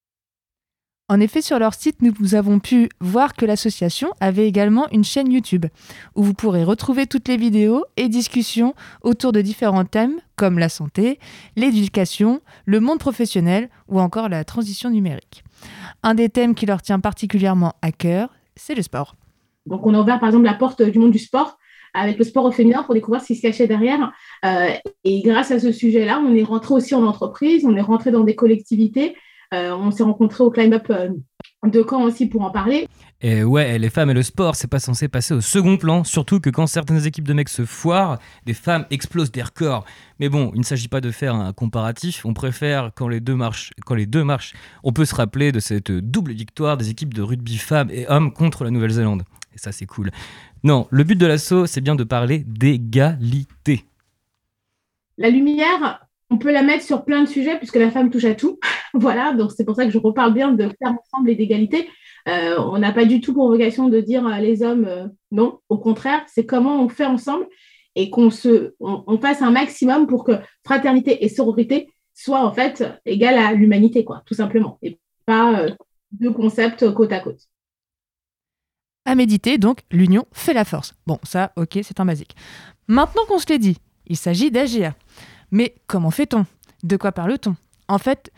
[1.09, 5.31] En effet, sur leur site, nous avons pu voir que l'association avait également une chaîne
[5.31, 5.65] YouTube
[6.15, 10.67] où vous pourrez retrouver toutes les vidéos et discussions autour de différents thèmes comme la
[10.67, 11.17] santé,
[11.55, 15.45] l'éducation, le monde professionnel ou encore la transition numérique.
[16.03, 19.15] Un des thèmes qui leur tient particulièrement à cœur, c'est le sport.
[19.65, 21.57] Donc on a ouvert par exemple la porte du monde du sport
[21.93, 24.11] avec le sport au féminin pour découvrir ce qui se cachait derrière.
[24.45, 24.69] Euh,
[25.05, 28.25] et grâce à ce sujet-là, on est rentré aussi en entreprise, on est rentré dans
[28.25, 29.15] des collectivités
[29.51, 31.09] on s'est rencontrés au Climb Up euh,
[31.65, 32.87] de Caen aussi pour en parler.
[33.21, 36.39] Et ouais, les femmes et le sport, c'est pas censé passer au second plan, surtout
[36.39, 39.85] que quand certaines équipes de mecs se foirent, des femmes explosent des records.
[40.19, 43.35] Mais bon, il ne s'agit pas de faire un comparatif, on préfère quand les deux
[43.35, 47.13] marchent, quand les deux marchent, on peut se rappeler de cette double victoire des équipes
[47.13, 49.23] de rugby femmes et hommes contre la Nouvelle-Zélande.
[49.55, 50.11] Et ça, c'est cool.
[50.63, 53.85] Non, le but de l'assaut, c'est bien de parler d'égalité.
[55.17, 58.35] La lumière, on peut la mettre sur plein de sujets puisque la femme touche à
[58.35, 58.59] tout.
[58.93, 61.89] voilà, donc c'est pour ça que je reparle bien de faire ensemble et d'égalité.
[62.27, 65.59] Euh, on n'a pas du tout pour vocation de dire à les hommes euh, non,
[65.69, 67.47] au contraire, c'est comment on fait ensemble
[67.95, 68.73] et qu'on se,
[69.21, 74.21] fasse un maximum pour que fraternité et sororité soient en fait égales à l'humanité, quoi,
[74.25, 75.71] tout simplement, et pas euh,
[76.11, 77.39] deux concepts côte à côte.
[79.05, 80.93] À méditer, donc, l'union fait la force.
[81.07, 82.35] Bon, ça, ok, c'est un basique.
[82.87, 84.93] Maintenant qu'on se l'est dit, il s'agit d'agir.
[85.51, 86.45] Mais comment fait-on?
[86.83, 87.55] De quoi parle-t-on?
[87.87, 88.31] En fait,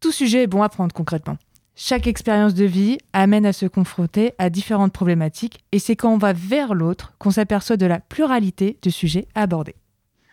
[0.00, 1.36] tout sujet est bon à prendre concrètement.
[1.80, 6.18] Chaque expérience de vie amène à se confronter à différentes problématiques et c'est quand on
[6.18, 9.76] va vers l'autre qu'on s'aperçoit de la pluralité de sujets abordés.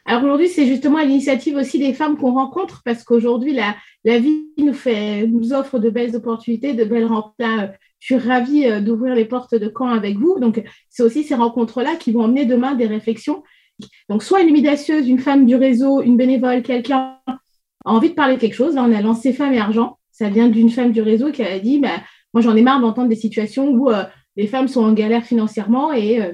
[0.06, 4.46] Alors aujourd'hui, c'est justement à l'initiative aussi des femmes qu'on rencontre parce qu'aujourd'hui, la, vie
[4.58, 7.74] nous, fait, nous offre de belles opportunités, de belles rencontres.
[8.00, 10.38] Je suis ravie euh, d'ouvrir les portes de camp avec vous.
[10.40, 13.44] Donc, c'est aussi ces rencontres-là qui vont emmener demain des réflexions.
[14.10, 17.40] Donc, soit une humidacieuse, une femme du réseau, une bénévole, quelqu'un a
[17.86, 18.76] envie de parler de quelque chose.
[18.76, 19.98] Là, on a lancé Femmes et Argent.
[20.12, 22.02] Ça vient d'une femme du réseau qui a dit bah,
[22.34, 24.04] Moi, j'en ai marre d'entendre des situations où euh,
[24.36, 26.34] les femmes sont en galère financièrement et euh,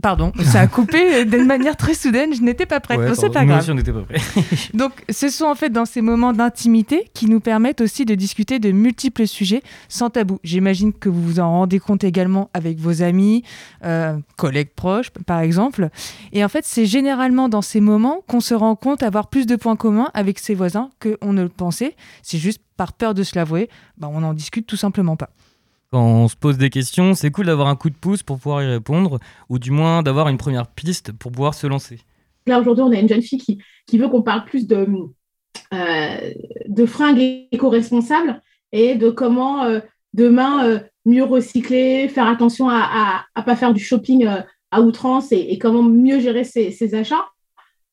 [0.00, 2.98] Pardon, ça a coupé d'une manière très soudaine, je n'étais pas prête.
[2.98, 3.60] Ouais, c'est pas grave.
[3.60, 4.20] aussi, on n'était pas prêts.
[4.74, 8.58] Donc, ce sont en fait dans ces moments d'intimité qui nous permettent aussi de discuter
[8.58, 10.38] de multiples sujets sans tabou.
[10.42, 13.42] J'imagine que vous vous en rendez compte également avec vos amis,
[13.84, 15.90] euh, collègues proches, par exemple.
[16.32, 19.56] Et en fait, c'est généralement dans ces moments qu'on se rend compte avoir plus de
[19.56, 21.96] points communs avec ses voisins qu'on ne le pensait.
[22.22, 25.30] C'est juste par peur de se l'avouer, bah, on n'en discute tout simplement pas.
[25.92, 28.62] Quand on se pose des questions, c'est cool d'avoir un coup de pouce pour pouvoir
[28.62, 29.18] y répondre,
[29.48, 32.00] ou du moins d'avoir une première piste pour pouvoir se lancer.
[32.46, 33.38] Là, aujourd'hui, on a une jeune fille
[33.86, 34.86] qui, veut qu'on parle plus de,
[35.72, 36.30] euh,
[36.68, 38.40] de fringues éco-responsables
[38.72, 39.80] et de comment euh,
[40.12, 44.28] demain euh, mieux recycler, faire attention à ne pas faire du shopping
[44.70, 47.26] à outrance et, comment mieux gérer ses, achats.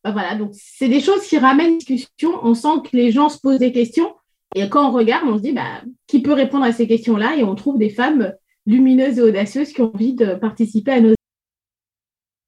[0.04, 2.40] Ben voilà, donc c'est des choses qui ramènent discussion.
[2.44, 4.14] On sent que les gens se posent des questions.
[4.56, 7.36] Et quand on regarde, on se dit, bah, qui peut répondre à ces questions-là?
[7.38, 8.34] Et on trouve des femmes
[8.66, 11.14] lumineuses et audacieuses qui ont envie de participer à nos...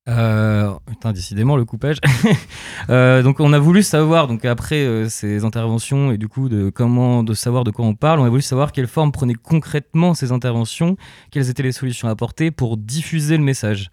[0.07, 1.97] Euh, putain, décidément, le coupage.
[2.89, 6.69] euh, donc, on a voulu savoir, donc après euh, ces interventions et du coup de
[6.69, 10.13] comment, de savoir de quoi on parle, on a voulu savoir quelle forme prenaient concrètement
[10.13, 10.95] ces interventions,
[11.31, 13.89] quelles étaient les solutions apportées pour diffuser le message.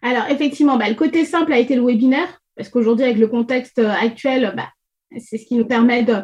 [0.00, 3.78] Alors, effectivement, bah, le côté simple a été le webinaire, parce qu'aujourd'hui, avec le contexte
[3.78, 4.68] actuel, bah,
[5.18, 6.14] c'est ce qui nous permet de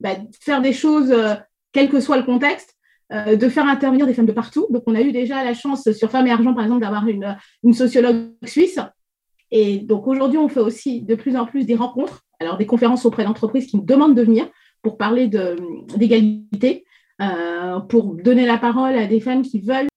[0.00, 1.34] bah, faire des choses, euh,
[1.72, 2.78] quel que soit le contexte,
[3.10, 4.66] euh, de faire intervenir des femmes de partout.
[4.68, 7.72] Donc, on a eu déjà la chance sur Femmes et Argent, par exemple, d'avoir une,
[7.72, 8.78] sociologue suisse.
[9.50, 13.06] Et donc, aujourd'hui, on fait aussi de plus en plus des rencontres, alors des conférences
[13.06, 14.46] auprès d'entreprises qui nous demandent de venir
[14.82, 16.84] pour parler d'égalité,
[17.22, 19.88] euh, pour donner la parole à des femmes qui veulent.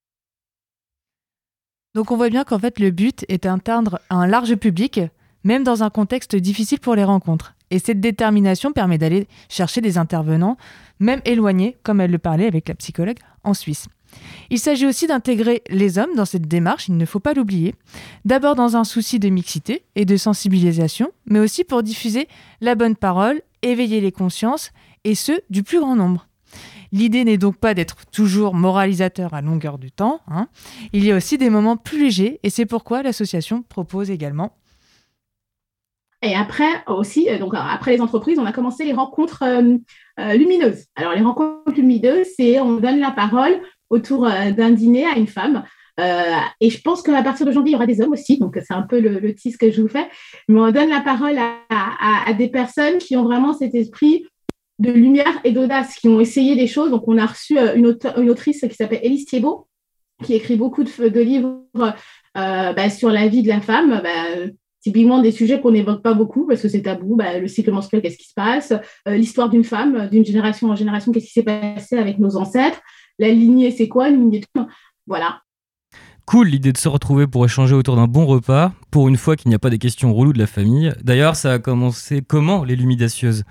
[1.94, 5.02] Donc, on voit bien qu'en fait, le but est d'atteindre un large public,
[5.44, 7.56] même dans un contexte difficile pour les rencontres.
[7.72, 10.58] Et cette détermination permet d'aller chercher des intervenants,
[11.00, 13.88] même éloignés, comme elle le parlait avec la psychologue, en Suisse.
[14.50, 17.74] Il s'agit aussi d'intégrer les hommes dans cette démarche, il ne faut pas l'oublier,
[18.26, 22.28] d'abord dans un souci de mixité et de sensibilisation, mais aussi pour diffuser
[22.60, 24.72] la bonne parole, éveiller les consciences,
[25.06, 26.28] et ce, du plus grand nombre.
[26.92, 30.50] L'idée n'est donc pas d'être toujours moralisateur à longueur du temps, hein.
[30.92, 34.52] il y a aussi des moments plus légers, et c'est pourquoi l'association propose également
[36.24, 39.78] et après aussi, donc après les entreprises, on a commencé les rencontres euh,
[40.20, 40.86] euh, lumineuses.
[40.96, 45.28] Alors les rencontres lumineuses, c'est on donne la parole autour euh, d'un dîner à une
[45.28, 45.64] femme.
[45.98, 48.74] et je pense qu'à partir de janvier, il y aura des hommes aussi, donc c'est
[48.74, 50.08] un peu le, tease que je vous fais.
[50.48, 54.26] Mais on donne la parole à, des personnes qui ont vraiment cet esprit
[54.80, 56.92] de lumière et d'audace, qui ont essayé des choses.
[56.92, 59.68] Donc on a reçu une, une autrice qui s'appelle Élise Thiebaud,
[60.24, 61.66] qui écrit beaucoup de, de livres
[62.34, 64.02] bah, sur la vie de la femme.
[64.04, 64.52] Bah,
[64.82, 68.02] typiquement des sujets qu'on n'évoque pas beaucoup parce que c'est tabou, bah, le cycle menstruel,
[68.02, 68.74] qu'est-ce qui se passe,
[69.08, 72.82] euh, l'histoire d'une femme, d'une génération en génération, qu'est-ce qui s'est passé avec nos ancêtres,
[73.20, 74.62] la lignée, c'est quoi, une lignée de...
[75.08, 75.42] Voilà.
[76.26, 79.50] Cool l'idée de se retrouver pour échanger autour d'un bon repas, pour une fois qu'il
[79.50, 80.94] n'y a pas des questions reloues de la famille.
[81.04, 83.44] D'ailleurs, ça a commencé comment, les Lumidacieuses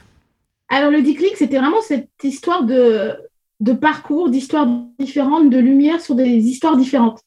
[0.69, 3.13] Alors, le déclic, c'était vraiment cette histoire de,
[3.61, 4.67] de parcours, d'histoires
[4.99, 7.21] différentes, de lumière sur des histoires différentes.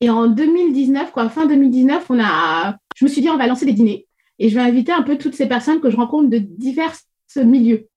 [0.00, 3.66] Et en 2019, quoi, fin 2019, on a, je me suis dit, on va lancer
[3.66, 4.06] des dîners.
[4.38, 6.94] Et je vais inviter un peu toutes ces personnes que je rencontre de divers
[7.36, 7.88] milieux.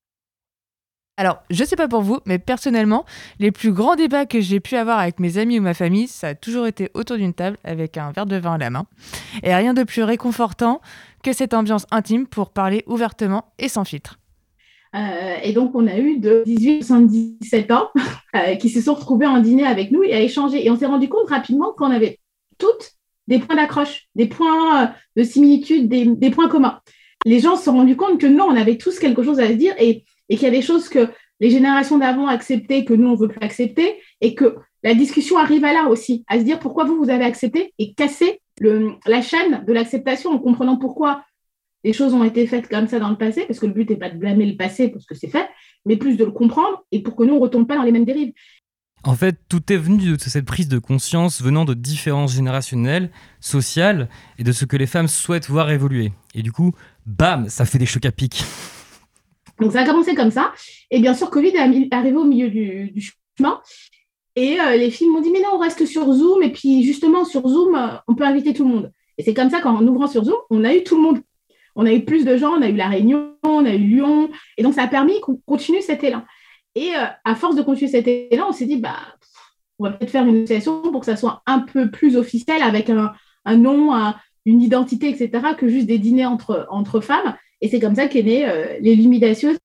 [1.19, 3.03] Alors, je sais pas pour vous, mais personnellement,
[3.39, 6.29] les plus grands débats que j'ai pu avoir avec mes amis ou ma famille, ça
[6.29, 8.85] a toujours été autour d'une table avec un verre de vin à la main.
[9.41, 10.79] Et rien de plus réconfortant
[11.23, 14.19] que cette ambiance intime pour parler ouvertement et sans filtre.
[14.95, 17.89] Euh, et donc, on a eu de 18 à 77 ans
[18.35, 20.65] euh, qui se sont retrouvés en dîner avec nous et à échanger.
[20.65, 22.19] Et on s'est rendu compte rapidement qu'on avait
[22.59, 22.96] toutes
[23.27, 26.79] des points d'accroche, des points euh, de similitude, des, points communs.
[27.25, 29.53] Les gens se sont rendus compte que non, on avait tous quelque chose à se
[29.53, 31.09] dire et, qu'il y a des choses que
[31.39, 35.37] les générations d'avant acceptaient que nous, on ne veut plus accepter et que la discussion
[35.37, 39.21] arrive à là aussi, à se dire pourquoi vous, vous avez accepté et casser la
[39.21, 41.23] chaîne de l'acceptation en comprenant pourquoi
[41.83, 43.97] les choses ont été faites comme ça dans le passé, parce que le but n'est
[43.97, 45.47] pas de blâmer le passé parce que c'est fait,
[45.85, 47.91] mais plus de le comprendre et pour que nous, on ne retombe pas dans les
[47.91, 48.33] mêmes dérives.
[49.07, 54.09] En fait, tout est venu de cette prise de conscience venant de différences générationnelles, sociales,
[54.37, 56.11] et de ce que les femmes souhaitent voir évoluer.
[56.35, 56.73] Et du coup,
[57.05, 58.43] bam, ça fait des chocs à pic.
[59.61, 60.51] Donc ça a commencé comme ça.
[60.91, 63.61] Et bien sûr, Covid est arrivé au milieu du, chemin.
[64.35, 66.43] Et euh, les filles m'ont dit, mais non, on reste sur Zoom.
[66.43, 68.91] Et puis justement, sur Zoom, euh, on peut inviter tout le monde.
[69.17, 71.21] Et c'est comme ça qu'en ouvrant sur Zoom, on a eu tout le monde.
[71.77, 74.29] On a eu plus de gens, on a eu La Réunion, on a eu Lyon.
[74.57, 76.23] Et donc, ça a permis qu'on continue cet élan.
[76.77, 78.99] Et euh, à force de continuer cet élan, on s'est dit, bah,
[79.79, 82.91] on va peut-être faire une association pour que ça soit un peu plus officiel avec
[82.91, 83.15] un,
[83.57, 84.13] nom,
[84.45, 87.35] une identité, etc., que juste des dîners entre, entre femmes.
[87.61, 89.57] Et c'est comme ça qu'est née euh, les Lumidacieuses.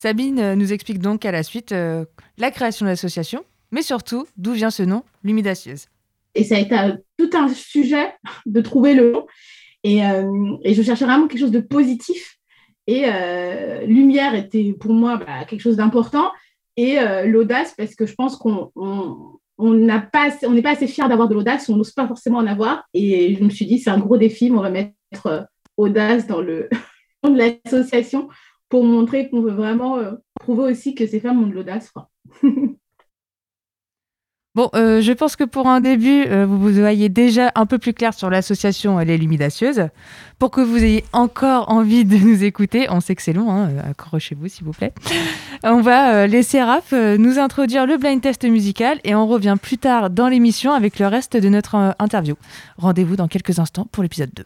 [0.00, 4.52] Sabine euh, nous explique donc à la suite la création de l'association, mais surtout d'où
[4.52, 5.86] vient ce nom, Lumidacieuse.
[6.36, 6.76] Et ça a été
[7.16, 8.14] tout un sujet
[8.46, 9.26] de trouver le nom.
[9.82, 12.37] Et, et, je cherchais vraiment quelque chose de positif.
[12.90, 13.04] Et
[13.86, 16.30] lumière était pour moi bah, quelque chose d'important
[16.78, 20.86] et euh, l'audace parce que je pense qu'on on, n'a pas on n'est pas assez
[20.86, 22.84] fier d'avoir de l'audace, on n'ose pas forcément en avoir.
[22.94, 25.42] Et je me suis dit, c'est un gros défi, on va mettre euh,
[25.76, 26.68] audace dans le
[27.24, 28.28] de l'association
[28.68, 31.92] pour montrer qu'on veut vraiment euh, prouver aussi que ces femmes ont de l'audace.
[34.58, 37.78] Bon, euh, je pense que pour un début, euh, vous vous voyez déjà un peu
[37.78, 39.86] plus clair sur l'association Les Lumidacieuses.
[40.40, 43.70] Pour que vous ayez encore envie de nous écouter, on sait que c'est long, hein,
[43.70, 44.92] euh, accrochez-vous s'il vous plaît.
[45.62, 50.10] On va laisser Raph nous introduire le blind test musical et on revient plus tard
[50.10, 52.34] dans l'émission avec le reste de notre interview.
[52.78, 54.44] Rendez-vous dans quelques instants pour l'épisode 2.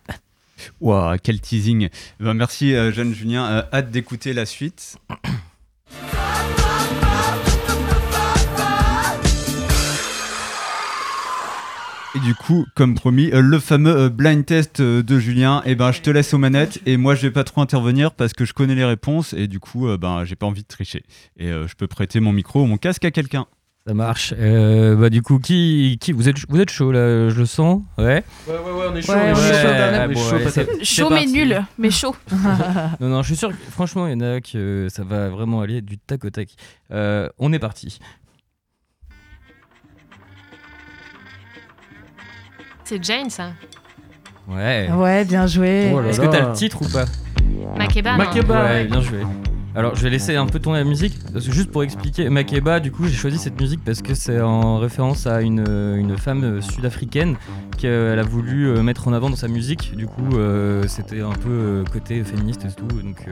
[0.83, 1.88] Waouh, quel teasing.
[2.20, 4.98] Ben, merci Jeanne Julien, hâte d'écouter la suite.
[12.14, 15.70] Et du coup, comme promis, euh, le fameux euh, blind test euh, de Julien, et
[15.70, 18.35] eh ben je te laisse aux manettes et moi je vais pas trop intervenir parce
[18.35, 21.05] que je connais les réponses et du coup ben j'ai pas envie de tricher.
[21.38, 23.46] Et je peux prêter mon micro ou mon casque à quelqu'un.
[23.87, 24.35] Ça marche.
[24.35, 27.81] bah du coup, qui, qui vous êtes vous êtes chaud là, je le sens.
[27.96, 28.22] Ouais.
[28.46, 29.12] Ouais ouais ouais, on est chaud.
[29.16, 32.14] on est chaud, mais nul, mais chaud.
[33.01, 33.48] non non, je suis sûr.
[33.48, 36.51] Que, franchement, il y en a que ça va vraiment aller du tac au tac.
[36.90, 37.98] on est parti.
[42.92, 43.52] C'est Jane, ça.
[44.46, 44.90] Ouais.
[44.94, 45.90] Ouais, bien joué.
[45.94, 47.07] Oh Est-ce que t'as le titre ou pas
[47.78, 48.18] Makeba.
[48.18, 48.64] Makeba.
[48.64, 49.20] Ouais, bien joué.
[49.74, 52.81] Alors, je vais laisser un peu tourner la musique, parce que juste pour expliquer, Makeba,
[52.81, 55.64] du coup, j'ai choisi cette musique parce que c'est en référence à une,
[55.96, 57.37] une femme sud-africaine
[57.78, 59.96] qu'elle a voulu euh, mettre en avant dans sa musique.
[59.96, 63.24] Du coup, euh, c'était un peu euh, côté féministe et tout, donc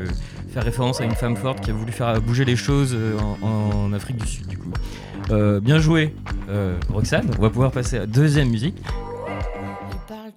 [0.55, 2.97] faire référence à une femme forte qui a voulu faire bouger les choses
[3.43, 4.73] en, en Afrique du Sud, du coup.
[5.61, 6.15] bien joué,
[6.89, 7.27] Roxane.
[7.39, 8.83] On va pouvoir passer à la deuxième musique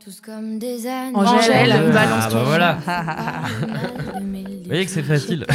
[0.03, 2.77] tous comme des Angèle, balance ah, bah voilà.
[4.19, 5.45] Vous voyez que c'est facile.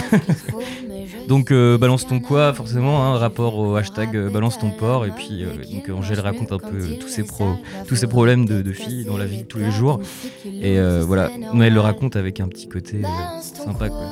[1.28, 5.04] donc euh, balance ton quoi, forcément, hein, rapport au hashtag euh, balance ton porc.
[5.04, 7.56] Et puis euh, donc Angèle raconte un peu tous ses, pro
[7.86, 10.00] tous ses problèmes de, de filles dans la vie de tous les jours.
[10.46, 13.02] Et voilà, mais elle le raconte avec un petit côté
[13.42, 13.90] sympa.
[13.90, 14.06] Quoi.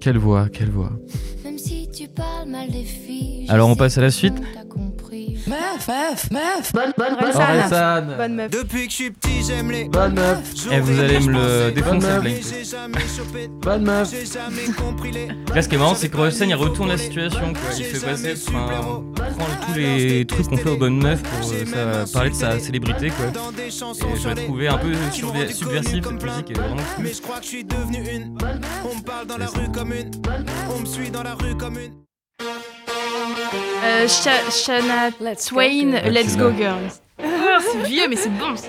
[0.00, 0.92] quelle voix, quelle voix.
[3.48, 4.34] Alors on passe à la suite.
[5.48, 6.72] Meuf, meuf, meuf.
[6.74, 8.50] Bonne, bonne, bonne, bonne meuf.
[8.50, 10.66] Depuis que je suis petit, j'aime les bonnes meufs.
[10.70, 12.08] Et eh, vous allez me le défoncer,
[13.62, 14.12] Bonne meuf.
[15.54, 17.54] Là, ce qui est marrant, c'est que Rosen il retourne la situation.
[17.54, 17.74] Quoi.
[17.78, 22.04] Il fait passer, enfin, prend tous les trucs qu'on fait aux bonnes meufs pour euh,
[22.04, 23.10] ça, parler de sa célébrité.
[23.10, 23.26] Quoi.
[23.58, 26.50] Et je l'ai trouvé un peu subversif cette musique.
[26.50, 27.04] Est vraiment cool.
[27.04, 28.36] Mais je crois que je suis devenu une.
[28.84, 30.10] On me parle dans la rue comme une.
[30.76, 31.92] On me suit dans la rue comme une.
[33.84, 37.00] Euh, Shana Twain, Let's Go Girls.
[37.22, 37.24] Oh,
[37.60, 38.68] c'est vieux, mais c'est bon ça.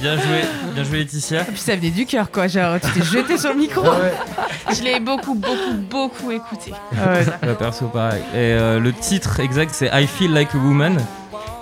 [0.00, 0.40] bien joué,
[0.74, 1.44] bien joué Laetitia.
[1.44, 3.82] puis ça venait du cœur quoi, genre tu t'es jeté sur le micro.
[3.86, 6.72] Ah Je l'ai beaucoup, beaucoup, beaucoup écouté.
[6.96, 7.54] Ah ouais.
[7.54, 8.22] perso pareil.
[8.34, 10.98] Et euh, le titre exact c'est I Feel Like a Woman.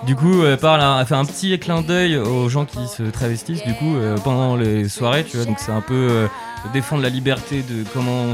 [0.04, 3.64] Du coup, elle parle, elle fait un petit clin d'œil aux gens qui se travestissent.
[3.64, 5.44] Du coup, euh, pendant les soirées, tu vois.
[5.44, 6.28] Donc c'est un peu
[6.72, 8.26] défendre la liberté de comment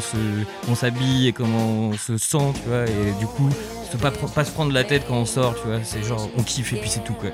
[0.68, 3.48] on s'habille et comment on se sent, tu vois, et du coup,
[4.00, 6.72] pas, pas se prendre la tête quand on sort, tu vois, c'est genre on kiffe
[6.72, 7.30] et puis c'est tout, quoi.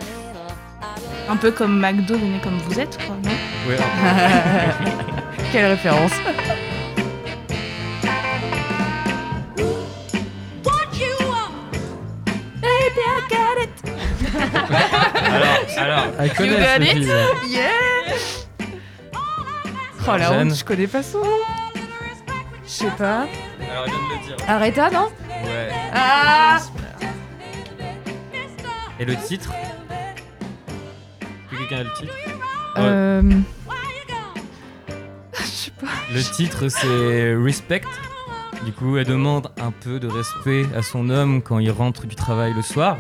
[1.29, 3.31] Un peu comme McDo, venez comme vous êtes, quoi, non
[3.69, 3.77] Ouais.
[5.53, 6.13] Quelle référence
[15.27, 17.07] alors, alors, I got it?
[17.49, 18.40] Yeah
[20.09, 21.27] Oh la honte, je connais pas son nom.
[22.65, 23.27] Je sais pas.
[23.71, 24.49] Alors, il vient de le dire.
[24.49, 25.69] Arrêta, non Ouais.
[25.93, 26.59] Ah
[28.99, 29.53] Et le titre
[31.71, 32.13] quelqu'un a le titre
[32.79, 33.23] Euh.
[35.39, 35.87] Je sais pas.
[36.13, 37.83] Le titre c'est Respect.
[38.65, 42.15] Du coup, elle demande un peu de respect à son homme quand il rentre du
[42.15, 42.99] travail le soir.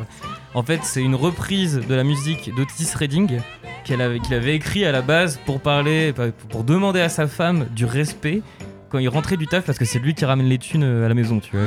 [0.54, 3.40] En fait, c'est une reprise de la musique d'Otis Redding
[3.84, 6.12] qu'il avait, avait écrit à la base pour parler,
[6.48, 8.42] pour demander à sa femme du respect
[8.90, 11.08] quand il rentrait du taf parce que c'est lui qui ramène les thunes euh, à
[11.08, 11.66] la maison, tu vois.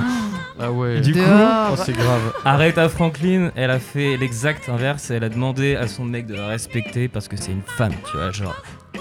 [0.60, 1.00] Ah ouais.
[1.00, 2.34] Du coup, Oh, c'est grave.
[2.44, 5.10] Aretha Franklin, elle a fait l'exact inverse.
[5.10, 8.18] Elle a demandé à son mec de la respecter parce que c'est une femme, tu
[8.18, 8.56] vois, genre.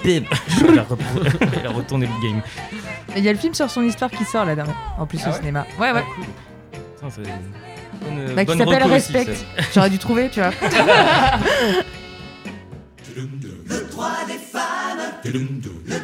[0.05, 0.23] Bim
[0.69, 2.41] elle, a repris- elle a retourné le game.
[3.15, 5.19] Et Il y a le film sur son histoire qui sort là dernière, en plus
[5.25, 5.65] Ah au ouais cinéma.
[5.79, 6.03] Ouais, ouais.
[6.95, 7.21] Putain, c'est
[8.09, 9.27] une bonne- Bah, qui s'appelle Respect.
[9.73, 10.51] J'aurais dû trouver, tu vois.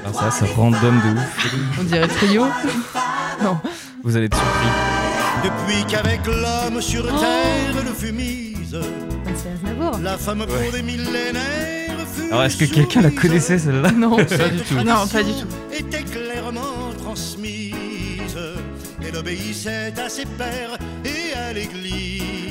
[0.05, 1.55] Alors ça, ça random de ouf.
[1.79, 2.45] On dirait trio.
[3.43, 3.57] Non.
[4.03, 4.67] Vous allez être surpris.
[5.43, 8.77] Depuis qu'avec l'homme sur terre le fumise,
[10.01, 10.71] la femme pour Ouais.
[10.71, 14.75] des millénaires fut Alors, est-ce que quelqu'un la connaissait celle-là Non, pas du tout.
[14.75, 15.47] Non, pas du tout.
[15.71, 17.75] était clairement transmise.
[19.07, 22.48] Elle obéissait à ses pères et à l'église.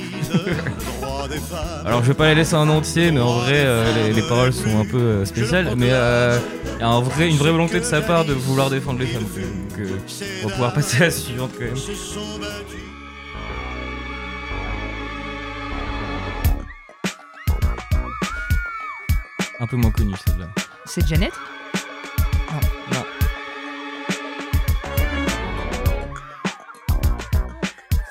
[1.84, 4.52] Alors je vais pas les laisser en entier, mais en vrai euh, les, les paroles
[4.52, 6.38] sont un peu euh, spéciales, mais euh,
[6.76, 9.06] il y a un vrai, une vraie volonté de sa part de vouloir défendre les
[9.06, 9.24] femmes.
[9.24, 9.98] Donc euh,
[10.44, 11.74] on va pouvoir passer à la suivante quand même.
[19.60, 20.46] Un peu moins connue celle-là.
[20.84, 21.32] C'est Janet?
[22.92, 23.04] Non.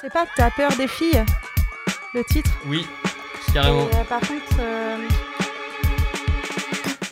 [0.02, 1.24] C'est pas T'as peur des filles?
[2.18, 2.84] Le titre Oui,
[3.54, 3.82] carrément.
[3.92, 4.98] Et, euh, par contre, euh,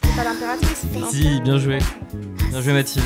[0.02, 1.78] c'est pas l'impératrice Si, bien joué.
[2.50, 3.06] Bien joué Mathilde.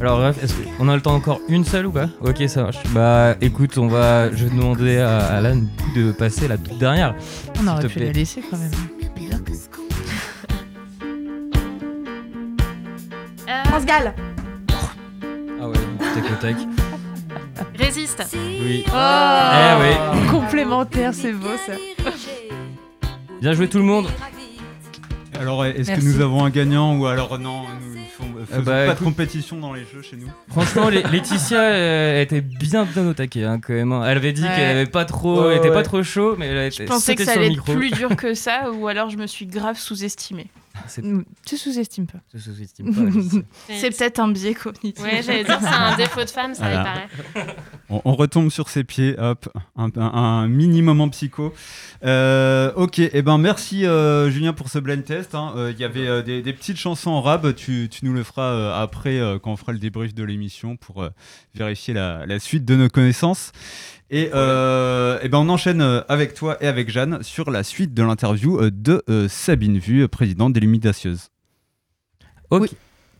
[0.00, 2.08] Alors bref, est-ce qu'on a le temps encore une seule ou pas?
[2.20, 2.76] Ok, ça marche.
[2.90, 5.60] Bah écoute, on va, je vais demander à Alan
[5.96, 7.16] de passer la toute dernière.
[7.60, 8.06] On aurait pu plaît.
[8.06, 8.70] la laisser quand même.
[13.64, 14.14] France Gall
[15.60, 15.74] Ah ouais,
[16.14, 16.56] tac au tac.
[17.94, 18.24] Résiste.
[18.34, 18.84] Oui.
[18.88, 20.28] Oh Eh oui.
[20.30, 21.72] Complémentaire, c'est beau ça.
[23.40, 24.06] Bien joué tout le monde.
[25.38, 26.06] Alors, est-ce que Merci.
[26.06, 29.80] nous avons un gagnant ou alors non, nous faisons bah, pas de compétition dans les
[29.92, 33.92] jeux chez nous Franchement, Lé- Laetitia euh, était bien bien au taquet hein, quand même.
[33.92, 34.04] hein.
[34.06, 34.48] Elle avait dit Ouais.
[34.54, 37.24] qu'elle avait pas trop, Ouais, était pas trop chaud, mais elle été Je pensais que
[37.24, 40.46] ça allait être plus dur que ça, ou alors je me suis grave sous-estimée.
[41.46, 42.18] Tu sous-estimes pas.
[42.32, 43.40] Je sous-estime pas.
[43.68, 45.02] C'est peut-être un biais cognitif.
[45.02, 46.94] Ouais, j'allais dire, c'est un défaut de femme, ça Voilà.
[47.34, 47.56] il paraît.
[47.90, 51.52] on, on retombe sur ses pieds, hop, un, un- un mini moment psycho.
[52.04, 55.34] Euh, ok, et ben merci euh, Julien pour ce blind test.
[55.34, 55.52] hein.
[55.56, 58.22] Euh, Il y avait euh, des, des petites chansons en rab, tu, tu nous le
[58.24, 61.10] feras euh, après euh, quand on fera le débrief de l'émission pour euh,
[61.54, 63.52] vérifier la, la suite de nos connaissances.
[64.14, 67.94] Et, euh, et ben on enchaîne euh, avec toi et avec Jeanne sur la suite
[67.94, 71.30] de l'interview euh, de euh, Sabine Vu, présidente des Lumidacieuse.
[72.50, 72.68] Ok.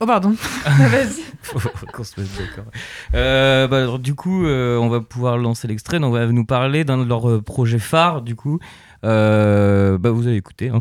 [0.01, 0.30] Oh pardon.
[0.66, 1.22] Vas-y.
[1.43, 1.59] Faut
[1.93, 2.70] qu'on se mette d'accord.
[3.14, 5.99] Euh, bah, alors, du coup, euh, on va pouvoir lancer l'extrait.
[6.01, 8.20] donc On va nous parler d'un de leurs projets phares.
[8.22, 8.59] Du coup,
[9.05, 10.68] Euh, bah, vous allez écouter.
[10.70, 10.80] hein.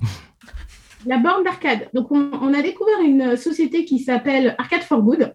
[1.05, 1.89] La borne d'arcade.
[1.93, 5.33] Donc, on, on a découvert une société qui s'appelle Arcade for Good,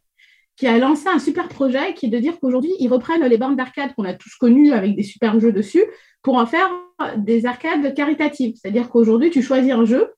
[0.57, 3.57] qui a lancé un super projet qui est de dire qu'aujourd'hui, ils reprennent les bornes
[3.57, 5.85] d'arcade qu'on a tous connues avec des super jeux dessus
[6.23, 6.71] pour en faire
[7.19, 8.55] des arcades caritatives.
[8.57, 10.13] C'est-à-dire qu'aujourd'hui, tu choisis un jeu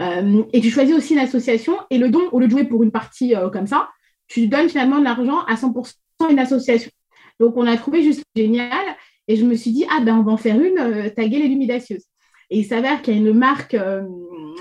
[0.00, 2.82] euh, et tu choisis aussi une association et le don, au lieu de jouer pour
[2.82, 3.90] une partie euh, comme ça,
[4.28, 5.92] tu donnes finalement de l'argent à 100%
[6.26, 6.90] à une association.
[7.38, 8.96] Donc, on a trouvé juste génial
[9.28, 11.48] et je me suis dit, ah ben, on va en faire une, euh, taguer les
[11.48, 12.04] lumidacieuse.
[12.50, 14.02] Et il s'avère qu'il y a une marque euh,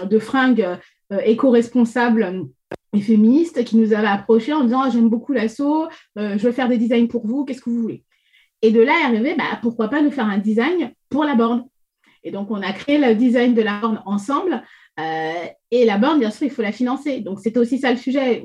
[0.03, 0.67] de fringues
[1.13, 2.45] euh, éco-responsable
[2.95, 5.87] et féministe qui nous avait approché en disant J'aime beaucoup l'assaut,
[6.17, 8.03] euh, je veux faire des designs pour vous, qu'est-ce que vous voulez?
[8.61, 11.65] Et de là est arrivé bah, pourquoi pas nous faire un design pour la borne.
[12.23, 14.63] Et donc, on a créé le design de la borne ensemble.
[14.99, 15.33] euh,
[15.71, 17.19] et la borne, bien sûr, il faut la financer.
[17.19, 18.43] Donc, c'était aussi ça le sujet.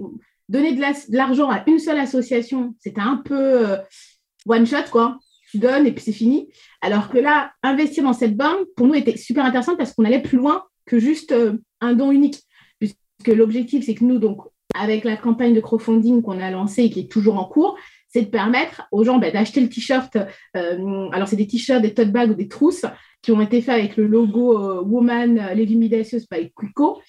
[0.49, 3.77] Donner de la- de l'argent à une seule association, c'était un peu euh,
[4.47, 5.19] one shot, quoi.
[5.51, 6.49] Tu donnes et puis c'est fini.
[6.83, 10.21] Alors que là, investir dans cette borne, pour nous, était super intéressant parce qu'on allait
[10.23, 11.33] plus loin que juste
[11.81, 12.41] un don unique.
[13.23, 14.41] Puisque l'objectif, c'est que nous, donc,
[14.75, 17.77] avec la campagne de crowdfunding qu'on a lancée et qui est toujours en cours,
[18.09, 20.17] c'est de permettre aux gens bah, d'acheter le t-shirt.
[20.57, 22.87] euh, alors, c'est des t-shirts, des tote bags ou des trousses
[23.23, 27.01] qui ont été faits avec le logo euh, Woman euh, Les Lumidacieuse by Quico,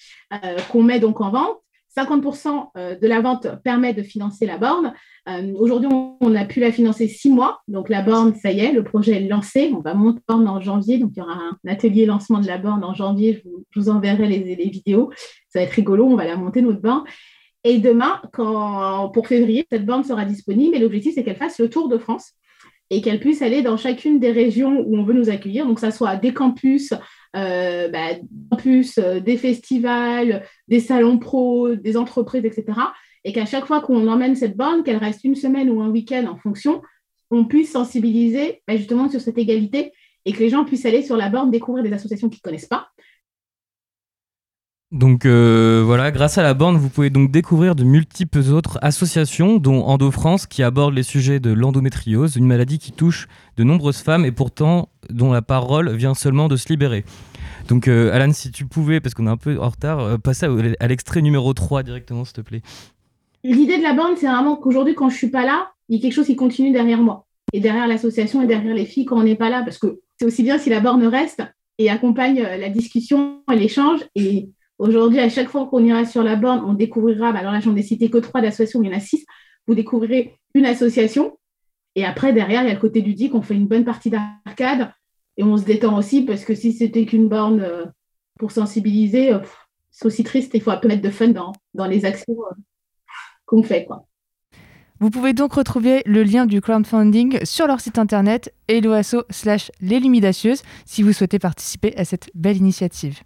[0.70, 1.61] qu'on met donc en vente.
[1.96, 4.94] 50% euh, de la vente permet de financer la borne.
[5.28, 5.88] Euh, Aujourd'hui,
[6.20, 7.60] on, a pu la financer six mois.
[7.68, 9.72] Donc, la borne, ça y est, le projet est lancé.
[9.76, 10.98] On va monter la borne en janvier.
[10.98, 13.42] Donc, il y aura un atelier lancement de la borne en janvier.
[13.70, 15.10] Je vous, enverrai les, vidéos.
[15.48, 16.06] Ça va être rigolo.
[16.06, 17.04] On va la monter, notre borne.
[17.64, 20.74] Et demain, pour février, cette borne sera disponible.
[20.74, 22.32] Et l'objectif, c'est qu'elle fasse le tour de France
[22.92, 25.66] et qu'elle puisse aller dans chacune des régions où on veut nous accueillir.
[25.66, 26.92] Donc, ça soit des campus,
[27.34, 28.10] euh, bah,
[28.66, 32.66] euh, des festivals, des salons pro, des entreprises, etc.
[33.24, 36.26] Et qu'à chaque fois qu'on emmène cette borne, qu'elle reste une semaine ou un week-end
[36.30, 36.82] en fonction,
[37.30, 39.92] on puisse sensibiliser bah, justement sur cette égalité
[40.26, 42.66] et que les gens puissent aller sur la borne découvrir des associations qu'ils ne connaissent
[42.66, 42.88] pas.
[44.92, 49.56] Donc euh, voilà, grâce à la bande, vous pouvez donc découvrir de multiples autres associations,
[49.56, 53.26] dont Endo France, qui aborde les sujets de l'endométriose, une maladie qui touche
[53.56, 57.06] de nombreuses femmes et pourtant dont la parole vient seulement de se libérer.
[57.68, 60.46] Donc euh, Alan, si tu pouvais, parce qu'on est un peu en retard, euh, passer
[60.78, 62.60] à, l'extrait numéro 3 directement, s'il te plaît.
[63.44, 66.02] L'idée de la bande, c'est vraiment qu'aujourd'hui, quand je suis pas là, il y a
[66.02, 67.24] quelque chose qui continue derrière moi,
[67.54, 70.26] et derrière l'association, et derrière les filles quand on n'est pas là, parce que c'est
[70.26, 71.42] aussi bien si la borne reste
[71.78, 74.50] et accompagne la discussion et l'échange, et
[74.82, 77.76] Aujourd'hui, à chaque fois qu'on ira sur la borne, on découvrira, bah alors là, j'en
[77.76, 79.24] ai cité que trois d'associations, il y en a six,
[79.68, 81.38] vous découvrirez une association.
[81.94, 84.92] Et après, derrière, il y a le côté ludique, on fait une bonne partie d'arcade
[85.36, 87.84] et on se détend aussi parce que si c'était qu'une borne euh,
[88.40, 89.38] pour sensibiliser, euh,
[89.92, 90.50] c'est aussi triste.
[90.54, 92.54] Il faut un peu mettre de fun dans, les actions euh,
[93.46, 93.84] qu'on fait.
[93.84, 94.04] Quoi.
[94.98, 99.70] Vous pouvez donc retrouver le lien du crowdfunding sur leur site internet eloasso slash
[100.86, 103.20] si vous souhaitez participer à cette belle initiative.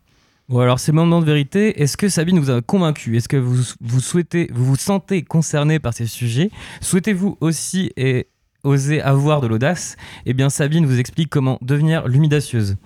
[0.49, 1.83] Bon alors c'est le moment de vérité.
[1.83, 3.17] Est-ce que Sabine vous a convaincu?
[3.17, 6.51] Est-ce que vous, vous souhaitez, vous vous sentez concerné par ces sujets?
[6.81, 8.29] Souhaitez-vous aussi et
[8.63, 9.97] oser avoir de l'audace?
[10.25, 12.77] Eh bien Sabine vous explique comment devenir l'humidacieuse.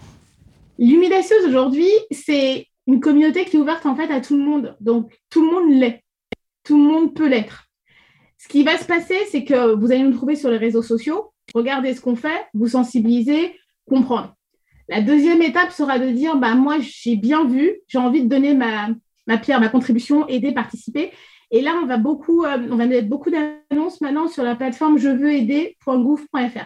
[0.79, 4.75] L'humidacieuse aujourd'hui, c'est une communauté qui est ouverte en fait à tout le monde.
[4.81, 6.03] Donc tout le monde l'est.
[6.65, 7.67] Tout le monde peut l'être.
[8.39, 11.35] Ce qui va se passer, c'est que vous allez nous trouver sur les réseaux sociaux,
[11.55, 13.55] regardez ce qu'on fait, vous sensibiliser,
[13.87, 14.35] comprendre.
[14.91, 18.55] La deuxième étape sera de dire, bah, moi, j'ai bien vu, j'ai envie de donner
[18.55, 18.89] ma,
[19.39, 21.13] pierre, ma contribution, aider, participer.
[21.53, 25.33] Et là, on va beaucoup, euh, mettre beaucoup d'annonces maintenant sur la plateforme je veux
[25.33, 26.65] aider.gouv.fr,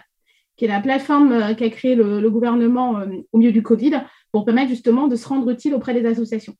[0.57, 4.01] qui est la plateforme euh, qu'a créé le, gouvernement euh, au milieu du Covid
[4.33, 6.55] pour permettre justement de se rendre utile auprès des associations.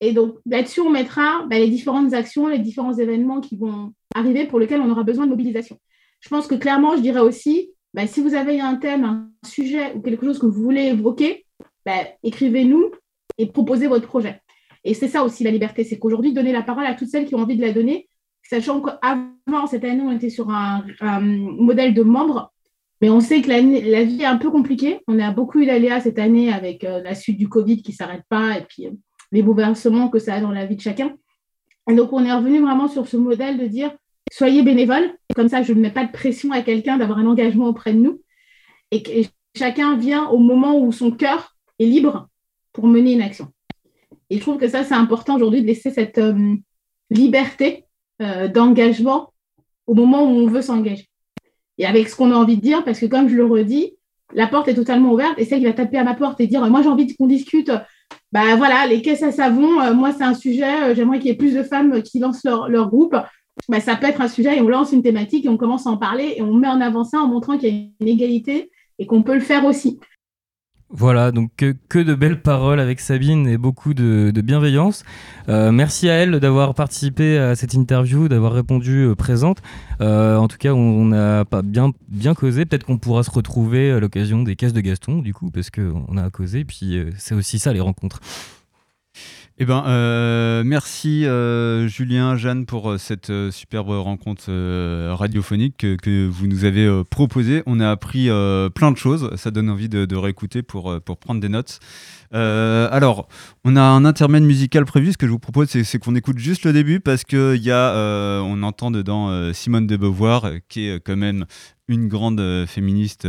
[0.00, 4.46] Et donc là-dessus, on mettra bah, les différentes actions, les différents événements qui vont arriver
[4.46, 5.80] pour lesquels on aura besoin de mobilisation.
[6.20, 9.94] Je pense que clairement, je dirais aussi, bah, si vous avez un thème, un sujet
[9.94, 11.46] ou quelque chose que vous voulez évoquer,
[11.86, 11.92] bah,
[12.24, 12.90] écrivez-nous
[13.38, 14.42] et proposez votre projet.
[14.82, 17.36] Et c'est ça aussi la liberté, c'est qu'aujourd'hui, donner la parole à toutes celles qui
[17.36, 18.08] ont envie de la donner,
[18.42, 20.84] sachant qu'avant, cette année, on était sur un,
[21.20, 22.52] modèle de membres,
[23.00, 23.60] mais on sait que la,
[24.02, 25.00] vie est un peu compliquée.
[25.06, 27.96] On a beaucoup eu d'aléas cette année avec euh, la suite du Covid qui ne
[27.96, 28.92] s'arrête pas et puis euh,
[29.30, 31.14] les bouleversements que ça a dans la vie de chacun.
[31.86, 33.94] Donc, on est revenu vraiment sur ce modèle de dire,
[34.32, 37.66] soyez bénévoles, comme ça je ne mets pas de pression à quelqu'un d'avoir un engagement
[37.66, 38.20] auprès de nous,
[38.90, 39.10] et que
[39.56, 42.28] chacun vient au moment où son cœur est libre
[42.72, 43.48] pour mener une action.
[44.30, 46.54] Et je trouve que ça, c'est important aujourd'hui de laisser cette euh,
[47.10, 47.84] liberté
[48.22, 49.32] euh, d'engagement
[49.86, 51.08] au moment où on veut s'engager.
[51.78, 53.94] Et avec ce qu'on a envie de dire, parce que comme je le redis,
[54.32, 56.66] la porte est totalement ouverte et celle qui va taper à ma porte et dire
[56.68, 57.70] moi j'ai envie qu'on discute
[58.32, 61.36] bah voilà les caisses à savon euh, moi c'est un sujet j'aimerais qu'il y ait
[61.36, 63.14] plus de femmes qui lancent leur groupe
[63.68, 65.90] bah, ça peut être un sujet et on lance une thématique et on commence à
[65.90, 68.70] en parler et on met en avant ça en montrant qu'il y a une égalité
[68.98, 69.98] et qu'on peut le faire aussi.
[70.96, 75.02] Voilà, donc que, de belles paroles avec Sabine et beaucoup de, bienveillance.
[75.48, 79.60] Euh, merci à elle d'avoir participé à cette interview, d'avoir répondu euh, présente.
[80.00, 82.64] Euh, en tout cas, on n'a pas bien, bien causé.
[82.64, 86.16] Peut-être qu'on pourra se retrouver à l'occasion des caisses de Gaston, du coup, parce qu'on
[86.16, 86.64] a causé.
[86.64, 88.20] Puis c'est aussi ça, les rencontres.
[89.56, 94.50] Eh ben, euh, merci euh, Julien, Jeanne pour euh, cette superbe rencontre
[95.14, 97.62] radiophonique que, vous nous avez proposée.
[97.66, 98.28] On a appris
[98.74, 101.78] plein de choses, ça donne envie de, de réécouter pour, pour prendre des notes.
[102.34, 103.28] Euh, alors,
[103.64, 105.12] on a un intermède musical prévu.
[105.12, 107.94] Ce que je vous propose, c'est qu'on écoute juste le début parce que y a,
[107.94, 111.46] euh, on entend dedans euh, Simone de Beauvoir, qui est quand même
[111.86, 113.28] une grande féministe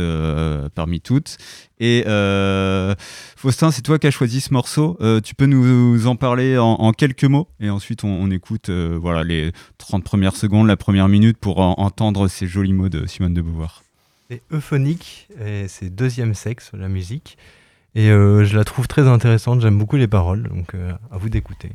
[0.74, 1.36] parmi toutes.
[1.78, 2.04] Et
[3.36, 4.98] Faustin, c'est toi qui as choisi ce morceau.
[5.22, 10.04] tu peux nous en parler en, quelques mots et ensuite on, écoute voilà, les 30
[10.04, 13.82] premières secondes, la première minute pour entendre ces jolis mots de Simone de Beauvoir.
[14.30, 15.28] C'est euphonique
[15.68, 17.36] c'est deuxième sexe, la musique.
[17.98, 21.30] Et euh, je la trouve très intéressante, j'aime beaucoup les paroles, donc euh, à vous
[21.30, 21.70] d'écouter.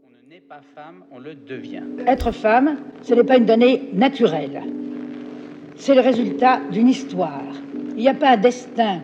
[0.00, 1.82] On ne naît pas femme, on le devient.
[2.06, 4.62] Être femme, ce n'est pas une donnée naturelle.
[5.74, 7.42] C'est le résultat d'une histoire.
[7.96, 9.00] Il n'y a pas un destin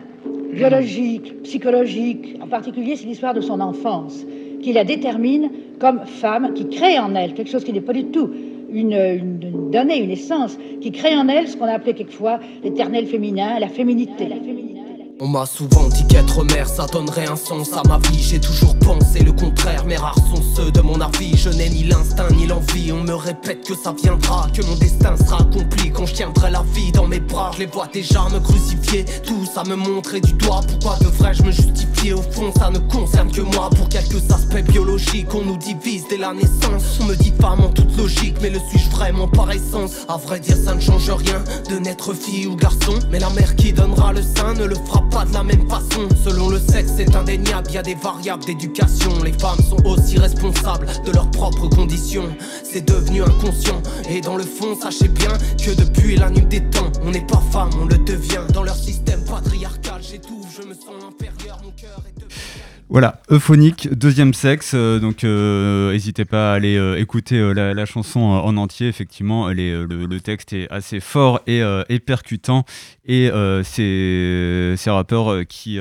[0.53, 2.37] biologique, psychologique.
[2.41, 4.25] En particulier, c'est l'histoire de son enfance
[4.61, 8.05] qui la détermine comme femme, qui crée en elle quelque chose qui n'est pas du
[8.05, 8.29] tout
[8.71, 13.05] une, une, donnée, une essence, qui crée en elle ce qu'on a appelé quelquefois l'éternel
[13.05, 14.29] féminin, la féminité.
[14.29, 14.78] La féminité.
[15.21, 18.23] On m'a souvent dit qu'être mère ça donnerait un sens à ma vie.
[18.23, 21.35] J'ai toujours pensé le contraire mais rares sont ceux de mon avis.
[21.35, 22.93] Je n'ai ni l'instinct ni l'envie.
[22.93, 25.91] On me répète que ça viendra Que mon destin sera accompli.
[25.91, 29.03] Quand je tiendrai la vie dans mes bras Je les vois déjà me crucifier.
[29.25, 30.61] Tout ça me montrer du doigt.
[30.65, 32.13] Pourquoi devrais-je me justifier?
[32.13, 33.69] Au fond ça ne concerne que moi.
[33.75, 36.97] Pour quelques aspects biologiques On nous divise dès la naissance.
[37.01, 40.05] On me dit femme en toute logique Mais le suis-je vraiment par essence?
[40.07, 42.97] À vrai dire ça ne change rien De naître fille ou garçon.
[43.11, 46.07] Mais la mère qui donnera le sein ne le fera pas de la même façon.
[46.23, 49.11] Selon le sexe, c'est indéniable, y a des variables d'éducation.
[49.23, 52.29] Les femmes sont aussi responsables de leurs propres conditions.
[52.63, 53.81] C'est devenu inconscient.
[54.09, 57.41] Et dans le fond, sachez bien que depuis la nuit des temps, on n'est pas
[57.51, 58.45] femme, on le devient.
[58.53, 64.33] Dans leur système patriarcal, j'étouffe, je me sens inférieur, mon cœur est Voilà, Euphonique, deuxième
[64.33, 64.71] sexe.
[64.73, 68.87] euh, donc, euh, n'hésitez pas à aller euh, écouter euh, la, chanson en entier.
[68.87, 72.65] Effectivement, le, texte est assez fort et, et percutant.
[73.05, 73.29] Et
[73.63, 75.79] c'est ces rappeurs qui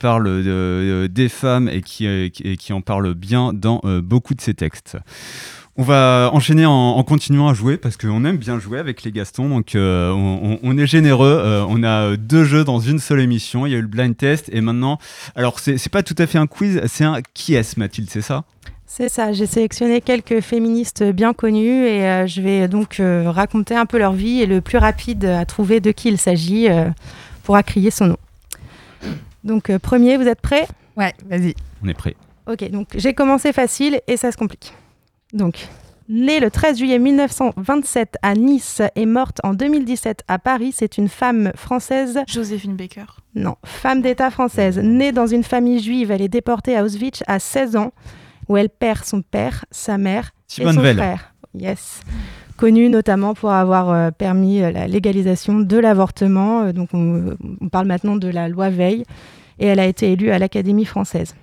[0.00, 4.98] parlent de- de- des femmes et qui, en parlent bien dans beaucoup de ces textes.
[5.78, 9.12] On va enchaîner en, en continuant à jouer parce qu'on aime bien jouer avec les
[9.12, 9.48] Gastons.
[9.50, 11.38] Donc euh, on, on- on est généreux.
[11.44, 13.66] Euh, on a euh, deux jeux dans une seule émission.
[13.66, 14.98] Il y a eu le blind test et maintenant,
[15.34, 18.44] alors c'est pas tout à fait un quiz, c'est un qui est Mathilde, c'est ça?
[18.86, 23.74] C'est ça, j'ai sélectionné quelques féministes bien connues et euh, je vais donc euh, raconter
[23.74, 26.88] un peu leur vie et le plus rapide à trouver de qui il s'agit euh,
[27.42, 28.16] pourra crier son nom.
[29.44, 30.66] Donc euh, premier, vous êtes prêts?
[30.96, 31.54] Ouais, vas-y.
[31.84, 32.14] On est prêt.
[32.50, 34.72] Ok, donc j'ai commencé facile et ça se complique.
[35.32, 35.68] Donc,
[36.08, 41.08] née le 13 juillet 1927 à Nice et morte en 2017 à Paris, c'est une
[41.08, 42.20] femme française.
[42.28, 43.06] Joséphine Baker.
[43.34, 44.78] Non, femme d'État française.
[44.78, 47.92] Née dans une famille juive, elle est déportée à Auschwitz à 16 ans,
[48.48, 50.94] où elle perd son père, sa mère Simone et son Veil.
[50.94, 51.34] frère.
[51.54, 52.00] Yes.
[52.56, 56.62] Connue notamment pour avoir euh, permis euh, la légalisation de l'avortement.
[56.62, 59.04] Euh, donc, on, on parle maintenant de la loi Veil.
[59.58, 61.34] Et elle a été élue à l'Académie française.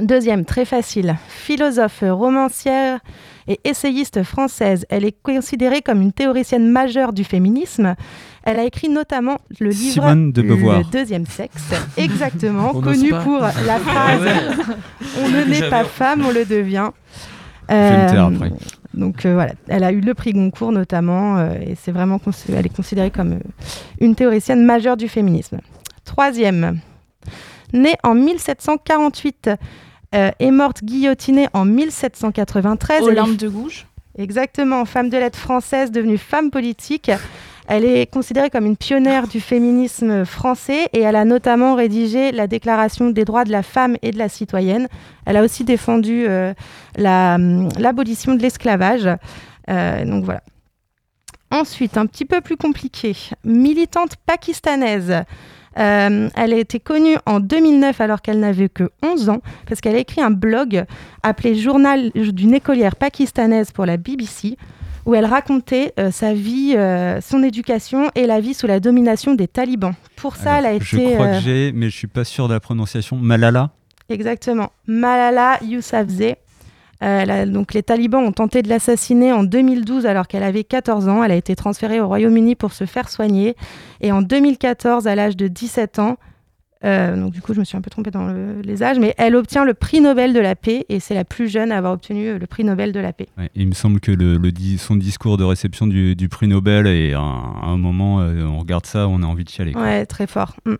[0.00, 1.16] Deuxième, très facile.
[1.28, 2.98] Philosophe, romancière
[3.46, 4.86] et essayiste française.
[4.88, 7.94] Elle est considérée comme une théoricienne majeure du féminisme.
[8.42, 10.78] Elle a écrit notamment le livre Simone de Beauvoir.
[10.78, 14.74] Le deuxième sexe, exactement, On connu pour la phrase Ouais.
[15.22, 16.90] On ne n'est pas femme, on le devient.
[17.68, 18.52] Je vais me taire Euh, après.
[18.92, 22.20] donc euh, voilà, elle a eu le prix Goncourt notamment, euh, et c'est vraiment
[22.54, 23.38] elle est considérée comme euh,
[24.00, 25.58] une théoricienne majeure du féminisme.
[26.04, 26.80] Troisième,
[27.74, 29.50] née en 1748
[30.14, 32.98] euh, et morte guillotinée en 1793.
[33.02, 33.86] elle est- Olympe de Gouges.
[34.16, 37.10] Exactement, femme de lettres française devenue femme politique.
[37.66, 42.46] Elle est considérée comme une pionnière du féminisme français et elle a notamment rédigé la
[42.46, 44.86] Déclaration des droits de la femme et de la citoyenne.
[45.26, 46.52] Elle a aussi défendu euh,
[46.96, 49.08] la, hum, l'abolition de l'esclavage.
[49.70, 50.42] Euh, donc voilà.
[51.50, 55.24] Ensuite, un petit peu plus compliqué, militante pakistanaise.
[55.78, 59.96] Euh, elle a été connue en 2009 alors qu'elle n'avait que 11 ans parce qu'elle
[59.96, 60.84] a écrit un blog
[61.22, 64.56] appelé Journal d'une écolière pakistanaise pour la BBC
[65.06, 69.34] où elle racontait euh, sa vie, euh, son éducation et la vie sous la domination
[69.34, 69.94] des talibans.
[70.16, 70.84] Pour ça, elle a été...
[70.84, 73.16] Je crois que j'ai, mais je suis pas sûr de la prononciation.
[73.16, 73.70] Malala?
[74.08, 74.70] Exactement.
[74.86, 76.36] Malala Yousafzai.
[77.02, 81.24] Euh, donc les talibans ont tenté de l'assassiner en 2012 alors qu'elle avait 14 ans.
[81.24, 83.56] Elle a été transférée au Royaume-Uni pour se faire soigner.
[84.00, 86.16] Et en 2014, à l'âge de 17 ans,
[86.84, 89.14] euh, donc du coup je me suis un peu trompée dans le- les âges, mais
[89.16, 91.94] elle obtient le prix Nobel de la paix et c'est la plus jeune à avoir
[91.94, 93.26] obtenu euh, le prix Nobel de la paix.
[93.38, 96.46] Ouais, il me semble que le, le di- son discours de réception du, du prix
[96.46, 99.48] Nobel est à un, à un moment, euh, on regarde ça, on a envie de
[99.48, 99.72] chialer.
[99.72, 99.82] quoi.
[99.82, 100.56] Ouais, très fort.
[100.66, 100.74] Mm.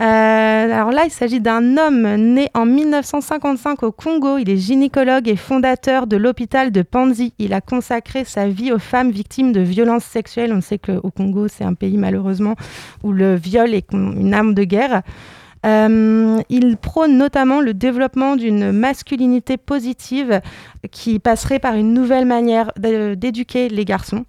[0.00, 4.38] Euh, alors là, il s'agit d'un homme né en 1955 au Congo.
[4.38, 7.32] Il est gynécologue et fondateur de l'hôpital de Panzi.
[7.38, 10.52] Il a consacré sa vie aux femmes victimes de violences sexuelles.
[10.52, 12.56] On sait qu'au Congo, c'est un pays malheureusement
[13.02, 15.02] où le viol est une arme de guerre.
[15.64, 20.40] Euh, il prône notamment le développement d'une masculinité positive
[20.90, 24.24] qui passerait par une nouvelle manière d'éduquer les garçons.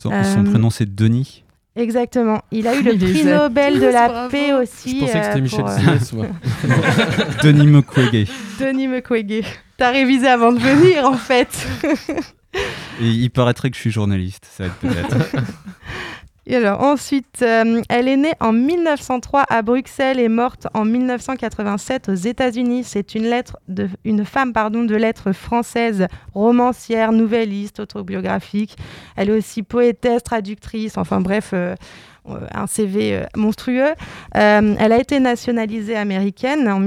[0.00, 1.41] Son, Euh, son Denis.
[1.74, 2.42] Exactement.
[2.50, 4.30] Il a eu le prix Nobel de la bravo.
[4.30, 5.00] paix aussi.
[5.00, 6.26] Je pensais que c'était euh, Michel pour, euh, Simès, moi.
[7.42, 8.28] Denis Mukwege.
[8.60, 9.44] Denis Mukwege.
[9.78, 11.66] T'as révisé avant de venir, en fait.
[13.00, 15.16] Et il paraîtrait que je suis journaliste, ça aide peut-être.
[16.44, 22.08] Et alors, ensuite, euh, elle est née en 1903 à Bruxelles et morte en 1987
[22.08, 22.82] aux États-Unis.
[22.82, 28.76] C'est une, femme pardon, de lettres française, romancière, nouvelliste, autobiographique.
[29.14, 31.76] Elle est aussi poétesse, traductrice, enfin bref, euh,
[32.28, 33.92] euh, un CV monstrueux.
[34.32, 36.80] Elle a été nationalisée américaine en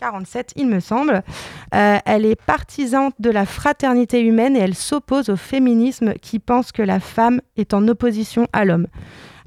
[0.00, 1.22] 1947, il me semble.
[1.74, 6.72] Euh, elle est partisane de la fraternité humaine et elle s'oppose au féminisme qui pense
[6.72, 8.86] que la femme est en opposition à l'homme.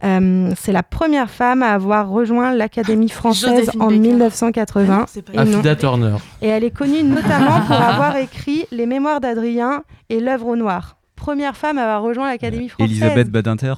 [0.03, 3.99] Euh, c'est la première femme à avoir rejoint l'Académie française Joséphine en Baker.
[3.99, 5.05] 1980.
[5.07, 5.41] C'est pas Et non.
[5.57, 6.15] Afida Turner.
[6.41, 10.97] Et elle est connue notamment pour avoir écrit Les Mémoires d'Adrien et L'œuvre au noir.
[11.15, 12.91] Première femme à avoir rejoint l'Académie française.
[12.91, 13.73] Elisabeth Badinter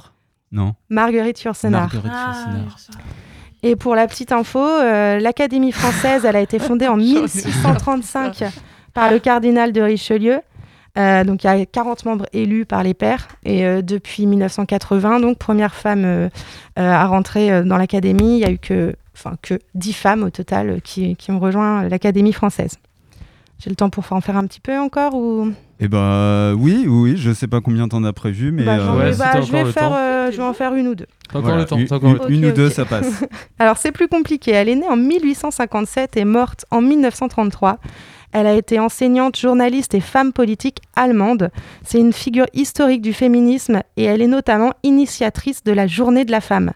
[0.51, 0.75] Non.
[0.89, 1.81] Marguerite Yourcenar.
[1.83, 2.33] Marguerite Ah,
[2.65, 2.77] Yourcenar.
[3.63, 8.43] Et pour la petite info, euh, l'Académie française, elle a été fondée en 1635
[8.93, 10.39] par le cardinal de Richelieu.
[10.97, 15.19] Euh, donc il y a 40 membres élus par les pairs et euh, depuis 1980,
[15.19, 16.29] donc première femme
[16.75, 20.81] à rentrer dans l'académie, il y a eu que, enfin, que 10 femmes au total
[20.81, 22.77] qui, qui ont rejoint l'académie française.
[23.59, 25.51] J'ai le temps pour en faire un petit peu encore ou?
[25.81, 28.63] Eh bah oui, oui, oui, je sais pas combien t'en as prévu, mais.
[28.65, 31.07] Bah, euh, ai- bah, je, vais faire, euh, je vais en faire une ou deux.
[31.29, 31.77] T'as encore Voilà, le temps.
[31.77, 32.29] une- t'as encore le une- temps.
[32.29, 33.23] une ou deux, ça passe.
[33.59, 34.51] Alors c'est plus compliqué.
[34.51, 37.79] Elle est née en 1857 et morte en 1933.
[38.31, 41.49] Elle a été enseignante, journaliste et femme politique allemande.
[41.83, 46.31] C'est une figure historique du féminisme et elle est notamment initiatrice de la Journée de
[46.31, 46.71] la femme.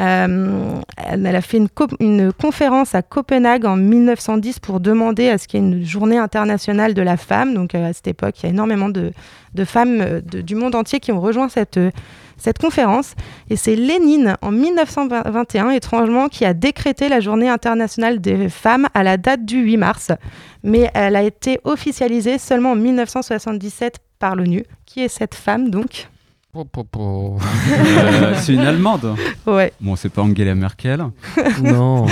[0.00, 5.36] Euh, elle a fait une, co- une conférence à Copenhague en 1910 pour demander à
[5.38, 7.54] ce qu'il y ait une journée internationale de la femme.
[7.54, 9.12] Donc euh, à cette époque, il y a énormément de,
[9.64, 11.78] femmes euh, du monde entier qui ont rejoint cette
[12.58, 13.14] conférence.
[13.50, 19.02] Et c'est Lénine, en 1921, étrangement, qui a décrété la journée internationale des femmes à
[19.02, 20.10] la date du 8 mars.
[20.64, 24.64] Mais elle a été officialisée seulement en 1977 par l'ONU.
[24.86, 26.08] Qui est cette femme, donc?
[26.54, 29.16] Euh, c'est une Allemande.
[29.46, 29.72] Ouais.
[29.80, 31.02] Bon, c'est pas Angela Merkel.
[31.62, 32.04] Non.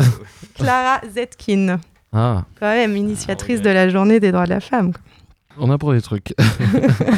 [0.54, 1.78] Clara Zetkin.
[2.10, 4.92] Ah, Quand même, initiatrice de la journée des droits de la femme.
[5.58, 6.32] on apprend des trucs.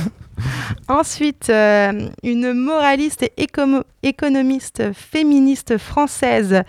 [0.88, 3.46] Ensuite, euh, une moraliste et
[4.02, 6.64] économiste féministe française.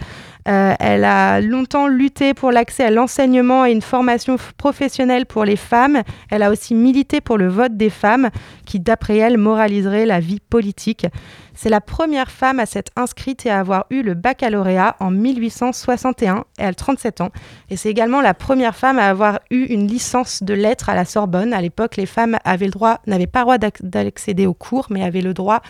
[0.48, 5.56] Euh, elle a longtemps lutté pour l'accès à l'enseignement et une formation professionnelle pour les
[5.56, 6.04] femmes.
[6.30, 8.30] Elle a aussi milité pour le vote des femmes,
[8.66, 11.08] qui, d'après elle, moraliserait la vie politique.
[11.56, 16.44] C'est la première femme à s'être inscrite et à avoir eu le baccalauréat en 1861.
[16.60, 17.30] Elle a 37 ans.
[17.72, 21.06] Et c'est également la première femme à avoir eu une licence de lettres à la
[21.06, 21.54] Sorbonne.
[21.54, 24.88] À l'époque, les femmes avaient le droit, n'avaient pas le droit d'ac- d'accéder aux cours,
[24.92, 25.62] mais avaient le droit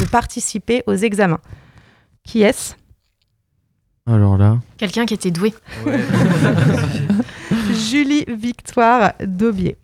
[0.00, 1.40] de participer aux examens.
[2.24, 2.74] Qui est-ce?
[4.06, 4.58] Alors là.
[4.78, 5.52] Quelqu'un qui était doué.
[7.90, 9.76] Julie Victoire Daubier.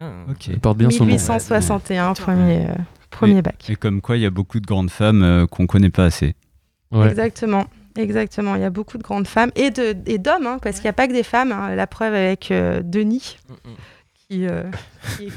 [0.00, 0.48] Ok.
[0.48, 1.06] Elle porte bien son nom.
[1.12, 2.74] 1861, premier, euh,
[3.10, 3.68] premier Et- bac.
[3.68, 6.34] Et comme quoi, il y a beaucoup de grandes femmes euh, qu'on connaît pas assez.
[7.04, 7.66] Exactement.
[7.96, 10.84] Exactement, il y a beaucoup de grandes femmes et de- et d'hommes, hein, parce qu'il
[10.84, 11.50] n'y a pas que des femmes.
[11.50, 11.74] hein.
[11.74, 13.36] La preuve avec euh, Denis,
[14.30, 14.62] qui, euh,
[15.18, 15.32] qui-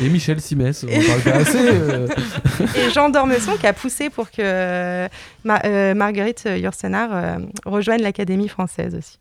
[0.04, 1.58] Et Michel Simès, on parle pas assez.
[1.60, 2.08] euh.
[2.76, 5.06] et Jean Dormesson qui a poussé pour que euh,
[5.44, 9.19] Ma- Marguerite Yourcenar rejoigne l'Académie française aussi.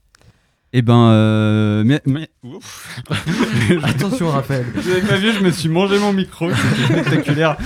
[0.72, 3.00] Eh ben, euh, mais, mais- ouf.
[3.84, 4.66] Attention, Raphaël.
[4.76, 7.58] Vous avez pas vu, je me suis mangé mon micro, c'était spectaculaire.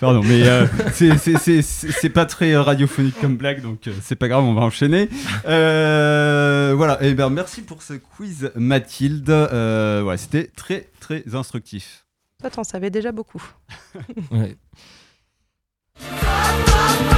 [0.00, 3.86] Pardon, mais euh, c'est- c'est- c'est c'est- c'est pas très euh, radiophonique comme blague, donc
[3.86, 5.08] euh, c'est pas grave, on va enchaîner.
[5.46, 9.30] Euh, voilà, et ben merci pour ce quiz, Mathilde.
[9.30, 12.06] Euh, ouais, c'était très très instructif.
[12.40, 13.42] Toi, t'en savais déjà beaucoup.
[14.32, 14.56] Ouais.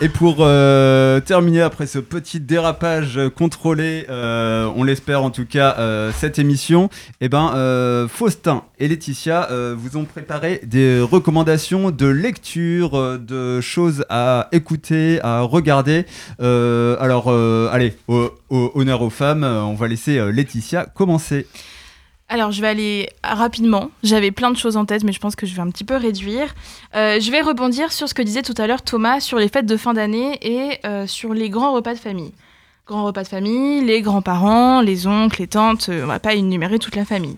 [0.00, 5.74] Et pour euh, terminer après ce petit dérapage contrôlé, euh, on l'espère en tout cas,
[5.80, 6.88] euh, cette émission,
[7.20, 13.18] eh ben, euh, Faustin et Laetitia euh, vous ont préparé des recommandations de lecture, euh,
[13.18, 16.06] de choses à écouter, à regarder.
[16.38, 17.28] Alors,
[17.72, 21.46] allez, au- honneur aux femmes, on va laisser Laetitia commencer.
[22.30, 23.90] Alors, je vais aller rapidement.
[24.02, 25.96] J'avais plein de choses en tête, mais je pense que je vais un petit peu
[25.96, 26.54] réduire.
[26.94, 29.64] Euh, je vais rebondir sur ce que disait tout à l'heure Thomas sur les fêtes
[29.64, 32.32] de fin d'année et euh, sur les grands repas de famille.
[32.86, 36.78] Grands repas de famille, les grands-parents, les oncles, les tantes, euh, on va pas énumérer
[36.78, 37.36] toute la famille.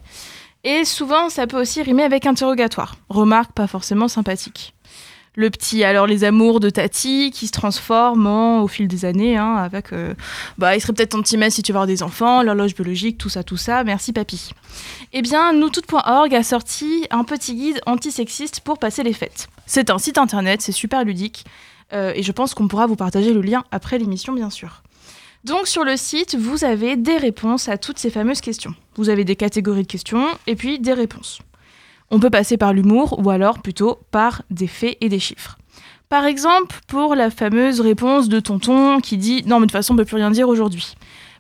[0.65, 2.97] Et souvent, ça peut aussi rimer avec interrogatoire.
[3.09, 4.75] Remarque pas forcément sympathique.
[5.41, 9.39] Le petit, alors les amours de Tati qui se transforment en- au fil des années,
[9.39, 10.13] hein, avec euh,
[10.59, 13.31] bah, il serait peut-être ton petit si tu veux avoir des enfants, l'horloge biologique, tout
[13.31, 14.51] ça, tout ça, merci papy.
[15.15, 19.49] Eh bien, noustoute.org a sorti un petit guide antisexiste pour passer les fêtes.
[19.65, 21.47] C'est un site internet, c'est super ludique,
[21.95, 24.83] euh, et je pense qu'on pourra vous partager le lien après l'émission, bien sûr.
[25.45, 28.75] Donc sur le site, vous avez des réponses à toutes ces fameuses questions.
[28.97, 31.39] Vous avez des catégories de questions et puis des réponses.
[32.11, 35.59] On peut passer par l'humour ou alors plutôt par des faits et des chiffres.
[36.09, 39.95] Par exemple, pour la fameuse réponse de tonton qui dit Non, mais de toute façon,
[39.95, 40.95] on peut plus rien dire aujourd'hui.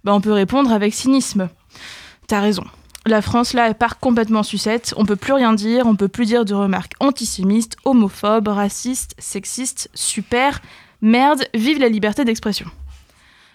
[0.04, 1.48] Ben, on peut répondre avec cynisme.
[2.28, 2.64] T'as raison.
[3.06, 4.94] La France, là, part complètement en sucette.
[4.96, 9.90] On peut plus rien dire, on peut plus dire de remarques antisémites, homophobes, racistes, sexistes.
[9.94, 10.60] Super.
[11.02, 12.66] Merde, vive la liberté d'expression.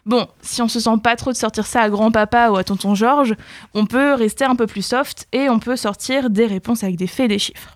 [0.06, 2.94] Bon, si on se sent pas trop de sortir ça à grand-papa ou à tonton
[2.94, 3.34] Georges,
[3.74, 7.08] on peut rester un peu plus soft et on peut sortir des réponses avec des
[7.08, 7.76] faits et des chiffres.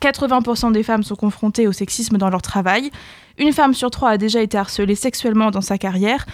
[0.00, 2.90] 80% des femmes sont confrontées au sexisme dans leur travail.
[3.38, 6.26] Une femme sur trois a déjà été harcelée sexuellement dans sa carrière.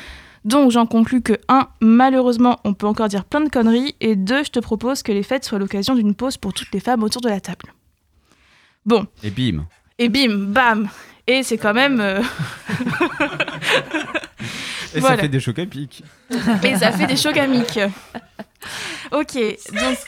[0.44, 1.68] Donc j'en conclus que 1.
[1.80, 3.94] Malheureusement, on peut encore dire plein de conneries.
[4.02, 4.44] Et 2.
[4.44, 7.22] Je te propose que les fêtes soient l'occasion d'une pause pour toutes les femmes autour
[7.22, 7.72] de la table.
[8.84, 9.64] Bon, Et bim.
[9.98, 10.90] et bim, bam
[11.26, 12.00] Et c'est quand même...
[12.00, 12.20] euh,
[14.94, 15.16] Et Voilà.
[15.16, 16.02] ça fait des chocs à pic.
[16.62, 17.80] Et ça fait des chocs amiques.
[19.12, 19.34] Ok,
[19.72, 19.98] donc...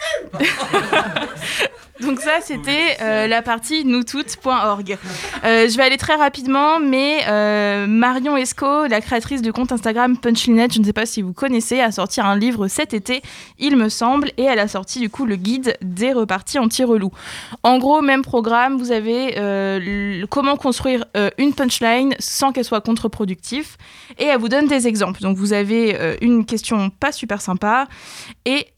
[2.01, 4.99] donc ça c'était euh, la partie noustoutes.org.
[5.45, 10.17] Euh, je vais aller très rapidement, mais euh, Marion Esco, la créatrice du compte Instagram
[10.19, 13.23] Punchlinette, je ne sais pas si vous connaissez, a sorti un livre cet été,
[13.59, 17.11] il me semble, et elle a sorti du coup le guide des reparties anti-relou.
[17.63, 21.05] En gros, même programme, vous avez euh, le- comment construire
[21.39, 23.77] une punchline sans qu'elle soit contre-productive,
[24.19, 25.21] et elle vous donne des exemples.
[25.23, 27.87] Donc vous avez une question pas super sympa
[28.45, 28.69] et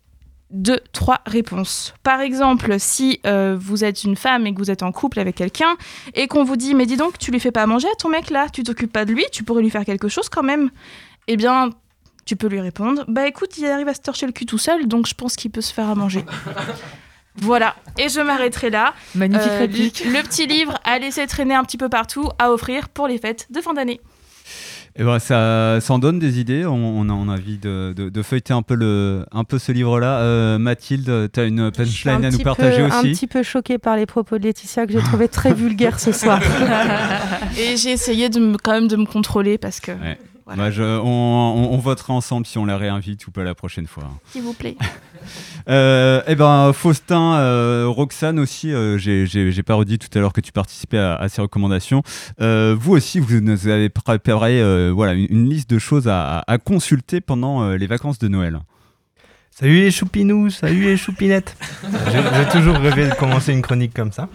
[0.51, 1.95] deux, trois réponses.
[2.03, 5.35] Par exemple, si euh, vous êtes une femme et que vous êtes en couple avec
[5.37, 5.77] quelqu'un
[6.15, 8.09] et qu'on vous dit mais dis donc tu lui fais pas à manger à ton
[8.09, 10.71] mec là, tu t'occupes pas de lui, tu pourrais lui faire quelque chose quand même.
[11.27, 11.71] Eh bien,
[12.25, 14.87] tu peux lui répondre bah écoute il arrive à se torcher le cul tout seul
[14.87, 16.25] donc je pense qu'il peut se faire à manger.
[17.41, 18.95] Voilà, et je m'arrêterai là.
[19.15, 20.05] Magnifique Euh, réplique.
[20.05, 23.19] Le, le petit livre à laisser traîner un petit peu partout, à offrir pour les
[23.19, 24.01] fêtes de fin d'année.
[25.01, 26.67] Et ben ça, ça en donne des idées.
[26.67, 29.59] On, on a on a envie de, de- de feuilleter un peu, le, un peu
[29.61, 30.19] ce livre-là.
[30.21, 33.79] Euh, Mathilde, tu as une punchline à nous partager peu, Un aussi petit peu choquée
[33.79, 36.41] par les propos de Laetitia que j'ai trouvé très vulgaires ce soir.
[37.59, 40.19] Et j'ai essayé de me, quand même de me contrôler parce que, Ouais.
[40.71, 44.05] Je- on, on- on votera ensemble si on la réinvite ou pas la prochaine fois.
[44.31, 44.77] s'il vous plaît.
[45.69, 50.41] Euh, eh ben, Faustin, euh, Roxane aussi, euh, j'ai- pas redit tout à l'heure que
[50.41, 52.03] tu participais à, à ces recommandations.
[52.41, 56.43] Euh, vous aussi, vous nous avez préparé euh, voilà, une, une liste de choses à,
[56.47, 58.61] à consulter pendant euh, les vacances de Noël.
[59.51, 61.55] Salut les choupinous, salut les choupinettes.
[62.13, 64.29] J'ai j'ai toujours rêvé de commencer une chronique comme ça.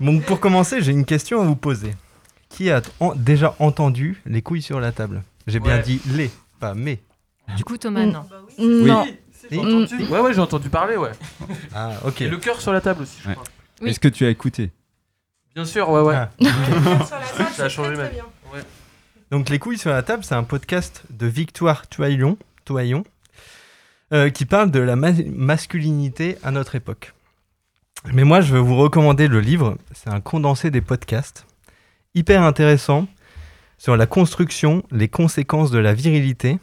[0.00, 1.90] Donc pour commencer, j'ai une question à vous poser.
[2.48, 5.22] Qui a en- déjà entendu les couilles sur la table?
[5.46, 6.30] J'ai bien dit les,
[6.60, 6.98] pas mais.
[7.56, 8.10] Du coup, Thomas, Mm.
[8.10, 8.24] non.
[8.58, 9.06] Non.
[9.50, 11.12] J'ai entendu- Ouais, ouais, j'ai entendu parler, ouais.
[11.74, 12.20] Ah, ok.
[12.22, 13.34] Et le cœur sur la table aussi, je Ouais.
[13.34, 13.46] crois.
[13.80, 13.90] Oui.
[13.90, 14.70] Est-ce que tu as écouté?
[15.54, 16.14] Bien sûr, ouais, ouais.
[16.16, 16.28] Ah.
[17.54, 18.16] Ça a changé ma vie.
[18.52, 18.60] Ouais.
[19.30, 23.04] Donc Les couilles sur la table, c'est un podcast de Victoire Toyon, Toyon
[24.12, 27.12] euh, qui parle de la ma- masculinité à notre époque.
[28.12, 29.76] Mais moi, je vais vous recommander le livre.
[29.94, 31.46] C'est un condensé des podcasts,
[32.14, 33.06] hyper intéressant
[33.78, 36.58] sur la construction, les conséquences de la virilité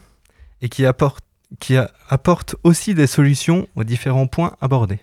[0.61, 1.23] et qui apporte,
[1.59, 4.99] qui a- apporte aussi des solutions aux différents points abordés.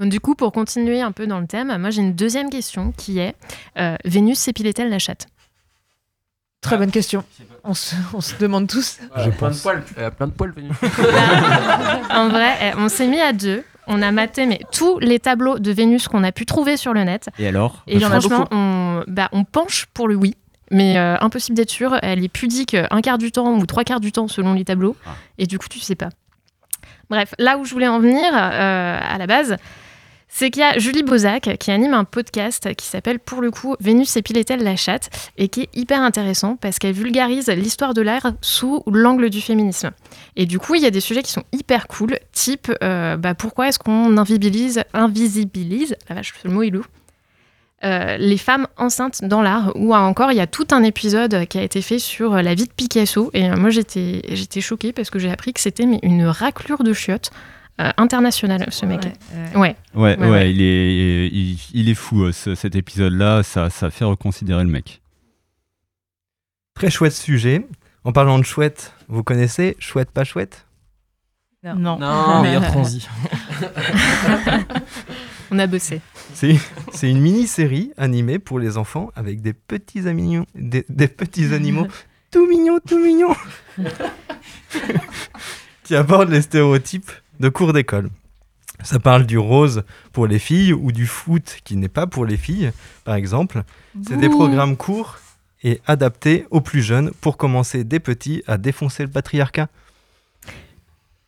[0.00, 2.92] Donc, Du coup, pour continuer un peu dans le thème, moi j'ai une deuxième question
[2.92, 3.34] qui est
[3.78, 5.26] euh, Vénus s'épilait-elle la chatte
[6.60, 7.24] Très bonne question.
[7.62, 8.98] On se, on se demande tous.
[9.16, 9.84] Je plein de poils.
[9.96, 10.72] Elle a plein de poils, Vénus.
[12.10, 13.62] En vrai, eh, on s'est mis à deux.
[13.88, 17.04] On a maté mais tous les tableaux de Vénus qu'on a pu trouver sur le
[17.04, 17.28] net.
[17.38, 17.82] Et alors?
[17.86, 20.36] Et franchement, on, bah, on penche pour le oui.
[20.70, 21.98] Mais euh, impossible d'être sûr.
[22.02, 24.64] Elle est pudique euh, un quart du temps ou trois quarts du temps selon les
[24.64, 24.96] tableaux.
[25.38, 26.10] Et du coup, tu sais pas.
[27.08, 29.56] Bref, là où je voulais en venir euh, à la base,
[30.28, 33.74] c'est qu'il y a Julie Bozac qui anime un podcast qui s'appelle pour le coup
[33.80, 38.32] Vénus épilait-elle la chatte et qui est hyper intéressant parce qu'elle vulgarise l'histoire de l'art
[38.40, 39.90] sous l'angle du féminisme.
[40.36, 43.34] Et du coup, il y a des sujets qui sont hyper cool, type euh, bah,
[43.34, 46.72] pourquoi est-ce qu'on invisibilise, invisibilise, la vache, ce mot est
[47.84, 51.58] euh, les femmes enceintes dans l'art, ou encore il y a tout un épisode qui
[51.58, 55.30] a été fait sur la vie de Picasso, et moi j'étais choquée parce que j'ai
[55.30, 57.30] appris que c'était une raclure de chiottes
[57.80, 59.00] euh, internationale, ce mec.
[59.54, 59.76] Ouais.
[59.94, 64.04] Ouais, ouais, Il, est, il, il est fou euh, ce- cet épisode-là, ça, ça fait
[64.04, 65.00] reconsidérer le mec.
[66.74, 67.66] Très chouette sujet.
[68.04, 70.66] En parlant de chouette, vous connaissez Chouette pas chouette?
[71.64, 71.98] Non.
[71.98, 73.06] Non, meilleur transi.
[75.50, 76.00] On a bossé.
[76.34, 76.56] C'est
[76.92, 81.86] c'est une mini-série animée pour les enfants avec des petits, aminos- des, des petits animaux
[82.30, 83.34] tout mignons, tout mignons,
[85.84, 87.10] qui abordent les stéréotypes
[87.40, 88.10] de cours d'école.
[88.82, 89.82] Ça parle du rose
[90.12, 92.70] pour les filles ou du foot qui n'est pas pour les filles,
[93.04, 93.62] par exemple.
[94.06, 95.18] C'est des programmes courts
[95.64, 99.68] et adaptés aux plus jeunes pour commencer des petits à défoncer le patriarcat.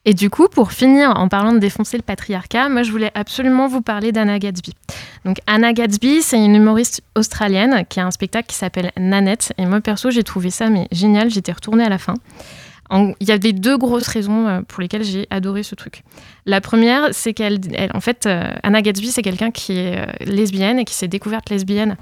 [0.06, 3.68] Et du coup, pour finir en parlant de défoncer le patriarcat, moi je voulais absolument
[3.68, 4.72] vous parler d'Anna Gatsby.
[5.26, 9.52] Donc Anna Gatsby, c'est une humoriste australienne qui a un spectacle qui s'appelle Nanette.
[9.58, 11.30] Et moi perso, j'ai trouvé ça mais génial.
[11.30, 12.14] J'étais retournée à la fin.
[12.92, 16.02] Il y avait deux grosses raisons euh, pour lesquelles j'ai adoré ce truc.
[16.44, 20.06] La première, c'est qu'elle, elle- en fait, euh, Anna Gatsby, c'est quelqu'un qui est euh,
[20.26, 21.96] lesbienne et qui s'est découverte lesbienne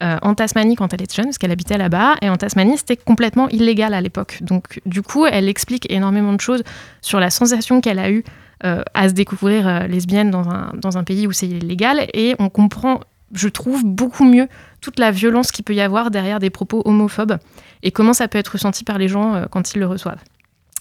[0.00, 2.16] en Tasmanie quand elle était jeune, parce qu'elle habitait là-bas.
[2.22, 4.38] Et en Tasmanie, c'était complètement illégal à l'époque.
[4.40, 6.64] Donc, du coup, elle explique énormément de choses
[7.02, 8.24] sur la sensation qu'elle a eue
[8.62, 12.08] à se découvrir lesbienne dans un, dans un pays où c'est illégal.
[12.14, 12.98] Et on comprend,
[13.32, 14.48] je trouve, beaucoup mieux
[14.80, 17.38] toute la violence qu'il peut y avoir derrière des propos homophobes
[17.84, 20.18] et comment ça peut être ressenti par les gens quand ils le reçoivent.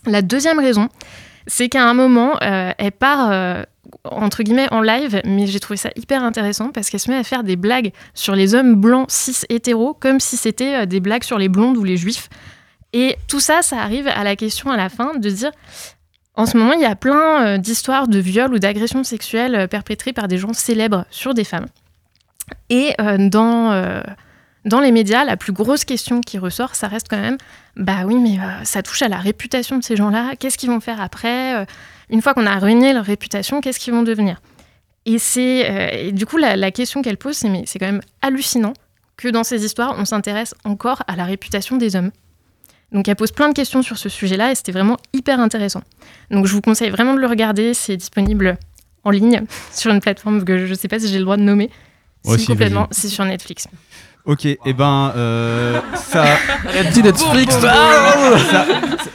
[0.05, 0.89] La deuxième raison,
[1.47, 3.63] c'est qu'à un moment, euh, elle part euh,
[4.03, 7.23] entre guillemets en live, mais j'ai trouvé ça hyper intéressant parce qu'elle se met à
[7.23, 11.23] faire des blagues sur les hommes blancs cis hétéros comme si c'était euh, des blagues
[11.23, 12.29] sur les blondes ou les juifs.
[12.93, 15.51] Et tout ça, ça arrive à la question à la fin de dire,
[16.35, 20.27] en ce moment, il y a plein d'histoires de viols ou d'agressions sexuelles perpétrées par
[20.27, 21.67] des gens célèbres sur des femmes.
[22.69, 24.01] Et dans,
[24.65, 27.37] dans les médias, la plus grosse question qui ressort, ça reste quand même,
[27.75, 30.33] bah oui, mais euh, ça touche à la réputation de ces gens-là.
[30.39, 31.65] Qu'est-ce qu'ils vont faire après Euh,
[32.09, 34.41] Une fois qu'on a ruiné leur réputation, qu'est-ce qu'ils vont devenir?
[35.05, 35.65] Et c'est
[36.07, 38.73] euh, du coup la, la question qu'elle pose, c'est mais c'est quand même hallucinant
[39.17, 42.11] que dans ces histoires, on s'intéresse encore à la réputation des hommes.
[42.91, 45.81] Donc elle pose plein de questions sur ce sujet-là et c'était vraiment hyper intéressant.
[46.29, 48.57] Donc je vous conseille vraiment de le regarder, c'est disponible
[49.03, 49.41] en ligne
[49.73, 51.71] sur une plateforme que je ne sais pas si j'ai le droit de nommer.
[52.25, 53.67] Ouais, Si, si, complètement, c'est sur Netflix.
[54.25, 56.23] Ok, et ben euh, ça.
[57.03, 57.55] Netflix.
[57.59, 58.65] ça,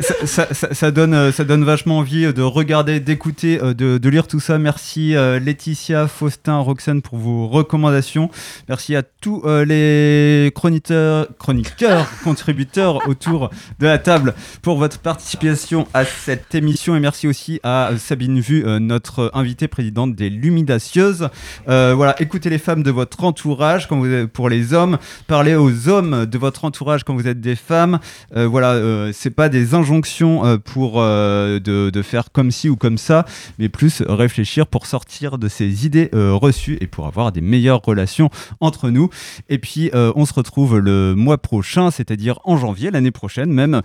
[0.00, 3.98] ça, ça- ça- ça donne, euh, ça donne vachement envie de regarder, d'écouter, euh, de,
[3.98, 4.58] de lire tout ça.
[4.58, 8.30] Merci euh, Laetitia, Faustin, Roxane pour vos recommandations.
[8.68, 15.86] Merci à tous euh, les chroniqueurs, chroniqueurs contributeurs autour de la table pour votre participation
[15.94, 16.96] à cette émission.
[16.96, 21.28] Et merci aussi à Sabine Vu, euh, notre invitée présidente des Lumidacieuses.
[21.68, 24.95] Euh, voilà, écoutez les femmes de votre entourage quand vous êtes- pour les hommes,
[25.26, 27.98] parlez aux hommes de votre entourage quand vous êtes des femmes.
[28.36, 32.68] Euh, voilà, euh, c'est pas des injonctions euh, pour euh, de, de faire comme ci
[32.68, 33.24] ou comme ça,
[33.58, 37.82] mais plus réfléchir pour sortir de ces idées euh, reçues et pour avoir des meilleures
[37.82, 38.30] relations
[38.60, 39.10] entre nous.
[39.48, 43.82] Et puis, on se retrouve le mois prochain, c'est-à-dire en janvier, l'année prochaine même,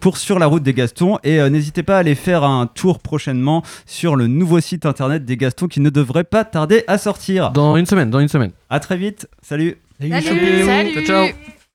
[0.00, 1.18] pour Sur la route des Gastons.
[1.24, 5.36] Et n'hésitez pas à aller faire un tour prochainement sur le nouveau site internet des
[5.36, 7.50] Gastons qui ne devrait pas tarder à sortir.
[7.52, 8.52] Dans une semaine, dans une semaine.
[8.70, 9.28] À très vite,
[9.98, 10.64] salut Salut.
[10.64, 11.04] Salut.
[11.06, 11.57] Ciao, ciao.